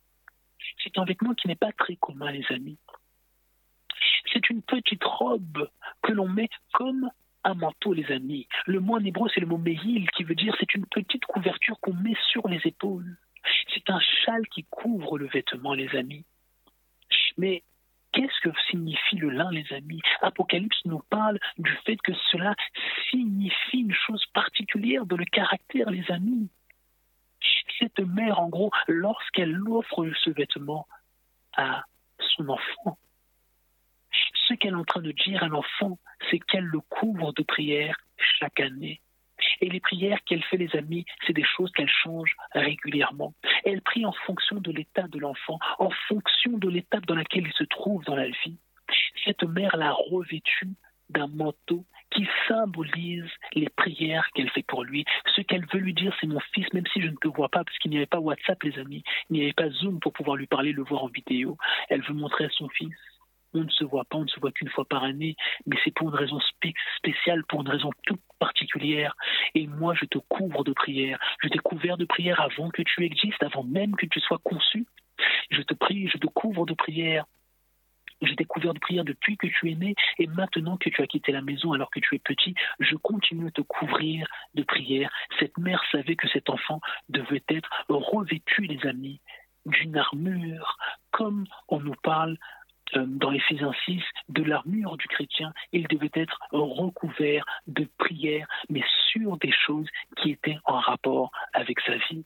[0.82, 2.78] c'est un vêtement qui n'est pas très commun, les amis.
[4.32, 5.68] C'est une petite robe
[6.02, 7.10] que l'on met comme
[7.44, 8.46] un manteau, les amis.
[8.66, 11.78] Le mot en hébreu, c'est le mot mehil, qui veut dire c'est une petite couverture
[11.80, 13.16] qu'on met sur les épaules.
[13.74, 16.24] C'est un châle qui couvre le vêtement, les amis.
[17.38, 17.62] Mais
[18.12, 20.02] qu'est-ce que signifie le lin, les amis?
[20.20, 22.54] Apocalypse nous parle du fait que cela
[23.10, 26.50] signifie une chose particulière dans le caractère, les amis
[27.80, 30.86] cette mère, en gros, lorsqu'elle offre ce vêtement
[31.56, 31.84] à
[32.36, 32.98] son enfant,
[34.48, 35.98] ce qu'elle est en train de dire à l'enfant,
[36.30, 37.96] c'est qu'elle le couvre de prières
[38.38, 39.00] chaque année.
[39.60, 43.34] Et les prières qu'elle fait, les amis, c'est des choses qu'elle change régulièrement.
[43.64, 47.52] Elle prie en fonction de l'état de l'enfant, en fonction de l'étape dans laquelle il
[47.52, 48.58] se trouve dans la vie.
[49.24, 50.68] Cette mère l'a revêtu
[51.08, 55.04] d'un manteau qui symbolise les prières qu'elle fait pour lui.
[55.36, 57.64] Ce qu'elle veut lui dire, c'est mon fils, même si je ne te vois pas,
[57.64, 60.36] parce qu'il n'y avait pas WhatsApp, les amis, il n'y avait pas Zoom pour pouvoir
[60.36, 61.56] lui parler, le voir en vidéo.
[61.88, 62.94] Elle veut montrer à son fils.
[63.52, 65.34] On ne se voit pas, on ne se voit qu'une fois par année,
[65.66, 66.38] mais c'est pour une raison
[66.98, 69.16] spéciale, pour une raison toute particulière.
[69.54, 71.18] Et moi, je te couvre de prières.
[71.42, 74.86] Je t'ai couvert de prières avant que tu existes, avant même que tu sois conçu.
[75.50, 77.24] Je te prie, je te couvre de prières
[78.22, 81.32] J'ai découvert de prière depuis que tu es né et maintenant que tu as quitté
[81.32, 85.10] la maison alors que tu es petit, je continue à te couvrir de prière.
[85.38, 89.20] Cette mère savait que cet enfant devait être revêtu, les amis,
[89.66, 90.76] d'une armure,
[91.10, 92.36] comme on nous parle
[92.96, 95.52] euh, dans Éphésiens 6 de l'armure du chrétien.
[95.72, 101.80] Il devait être recouvert de prière, mais sur des choses qui étaient en rapport avec
[101.80, 102.24] sa vie.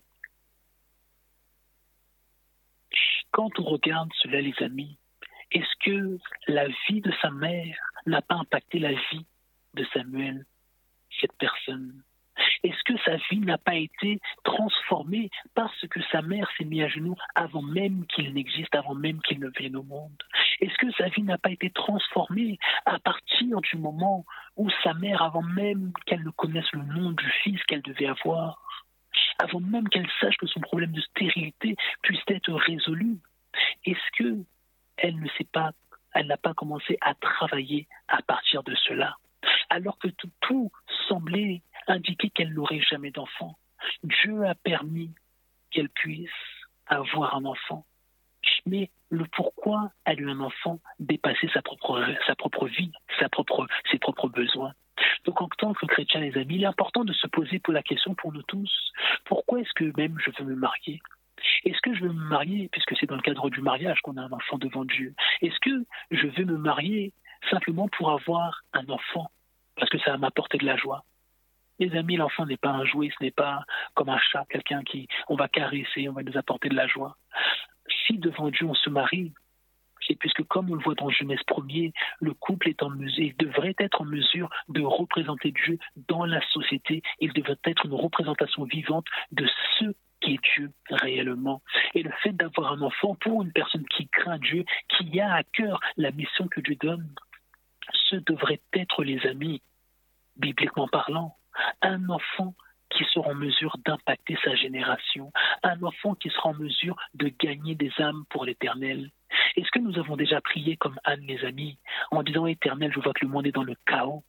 [3.30, 4.96] Quand on regarde cela, les amis,
[5.54, 7.76] est-ce que la vie de sa mère
[8.06, 9.24] n'a pas impacté la vie
[9.74, 10.44] de Samuel,
[11.20, 12.02] cette personne?
[12.64, 16.88] Est-ce que sa vie n'a pas été transformée parce que sa mère s'est mise à
[16.88, 20.20] genoux avant même qu'il n'existe, avant même qu'il ne vienne au monde?
[20.60, 24.24] Est-ce que sa vie n'a pas été transformée à partir du moment
[24.56, 28.60] où sa mère, avant même qu'elle ne connaisse le nom du fils qu'elle devait avoir,
[29.38, 33.18] avant même qu'elle sache que son problème de stérilité puisse être résolu
[33.84, 34.44] Est-ce que
[34.96, 35.72] elle ne sait pas,
[36.14, 39.16] elle n'a pas commencé à travailler à partir de cela,
[39.70, 40.72] alors que tout, tout
[41.08, 43.56] semblait indiquer qu'elle n'aurait jamais d'enfant.
[44.02, 45.10] Dieu a permis
[45.70, 46.30] qu'elle puisse
[46.86, 47.84] avoir un enfant.
[48.66, 53.66] Mais le pourquoi a eu un enfant dépassait sa propre, sa propre vie, sa propre,
[53.90, 54.72] ses propres besoins.
[55.24, 57.82] Donc en tant que chrétien, les amis, il est important de se poser pour la
[57.82, 58.92] question pour nous tous,
[59.24, 61.00] pourquoi est-ce que même je veux me marier?
[61.64, 64.22] Est-ce que je veux me marier, puisque c'est dans le cadre du mariage qu'on a
[64.22, 67.12] un enfant devant Dieu Est-ce que je veux me marier
[67.50, 69.30] simplement pour avoir un enfant,
[69.76, 71.04] parce que ça va m'apporter de la joie?
[71.78, 73.64] Les amis, l'enfant n'est pas un jouet, ce n'est pas
[73.94, 77.16] comme un chat, quelqu'un qui on va caresser, on va nous apporter de la joie.
[78.06, 79.32] Si devant Dieu on se marie,
[80.06, 83.36] c'est puisque comme on le voit dans Genèse 1er, le couple est en mesure, il
[83.36, 85.78] devrait être en mesure de représenter Dieu
[86.08, 89.46] dans la société, il devrait être une représentation vivante de
[89.78, 89.94] ce
[90.24, 91.62] qui est Dieu réellement.
[91.94, 95.42] Et le fait d'avoir un enfant pour une personne qui craint Dieu, qui a à
[95.42, 97.08] cœur la mission que Dieu donne,
[98.10, 99.62] ce devrait être, les amis,
[100.36, 101.36] bibliquement parlant,
[101.82, 102.54] un enfant
[102.90, 107.74] qui sera en mesure d'impacter sa génération, un enfant qui sera en mesure de gagner
[107.74, 109.10] des âmes pour l'éternel.
[109.56, 111.78] Est-ce que nous avons déjà prié comme Anne, mes amis,
[112.10, 114.22] en disant Éternel, je vois que le monde est dans le chaos,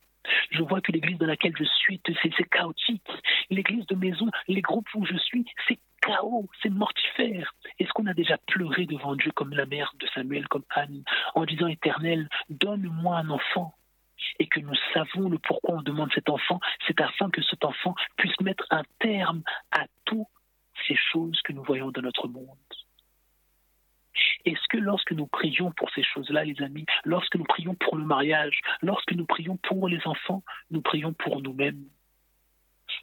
[0.52, 3.08] je vois que l'église dans laquelle je suis, c'est chaotique.
[3.50, 7.54] L'église de maison, les groupes où je suis, c'est chaos, c'est mortifère.
[7.80, 11.04] Est-ce qu'on a déjà pleuré devant Dieu comme la mère de Samuel, comme Anne,
[11.34, 13.74] en disant Éternel, donne-moi un enfant?
[14.40, 17.96] Et que nous savons le pourquoi on demande cet enfant, c'est afin que cet enfant
[18.16, 20.28] puisse mettre un terme à toutes
[20.88, 22.58] ces choses que nous voyons dans notre monde.
[24.46, 28.06] Est-ce que lorsque nous prions pour ces choses-là, les amis, lorsque nous prions pour le
[28.06, 31.84] mariage, lorsque nous prions pour les enfants, nous prions pour nous-mêmes?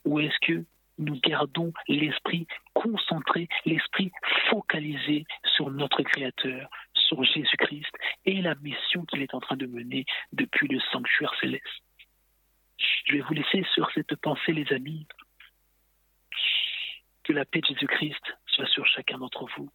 [0.04, 0.64] Ou est-ce que
[0.98, 4.10] nous gardons l'esprit concentré, l'esprit
[4.50, 5.24] focalisé
[5.56, 7.92] sur notre Créateur, sur Jésus-Christ
[8.24, 11.66] et la mission qu'il est en train de mener depuis le sanctuaire céleste?
[13.06, 15.06] Je vais vous laisser sur cette pensée, les amis.
[17.24, 19.70] Que la paix de Jésus-Christ soit sur chacun d'entre vous.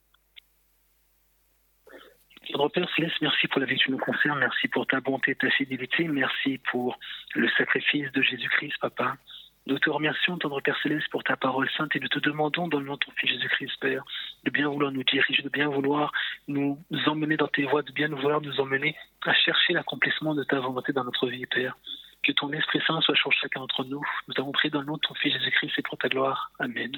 [2.51, 5.35] Notre Père Céleste, merci pour la vie que tu nous concernes, merci pour ta bonté
[5.35, 6.97] ta fidélité, merci pour
[7.35, 9.17] le sacrifice de Jésus-Christ, Papa.
[9.65, 12.79] Nous te remercions, tendre Père Céleste, pour ta parole sainte et nous te demandons, dans
[12.79, 14.03] le nom de ton Fils Jésus-Christ, Père,
[14.45, 16.13] de bien vouloir nous diriger, de bien vouloir
[16.47, 18.95] nous emmener dans tes voies, de bien vouloir nous emmener
[19.25, 21.75] à chercher l'accomplissement de ta volonté dans notre vie, Père.
[22.23, 24.01] Que ton Esprit Saint soit sur chacun d'entre nous.
[24.29, 26.51] Nous avons pris dans le nom de ton Fils Jésus-Christ et pour ta gloire.
[26.59, 26.97] Amen.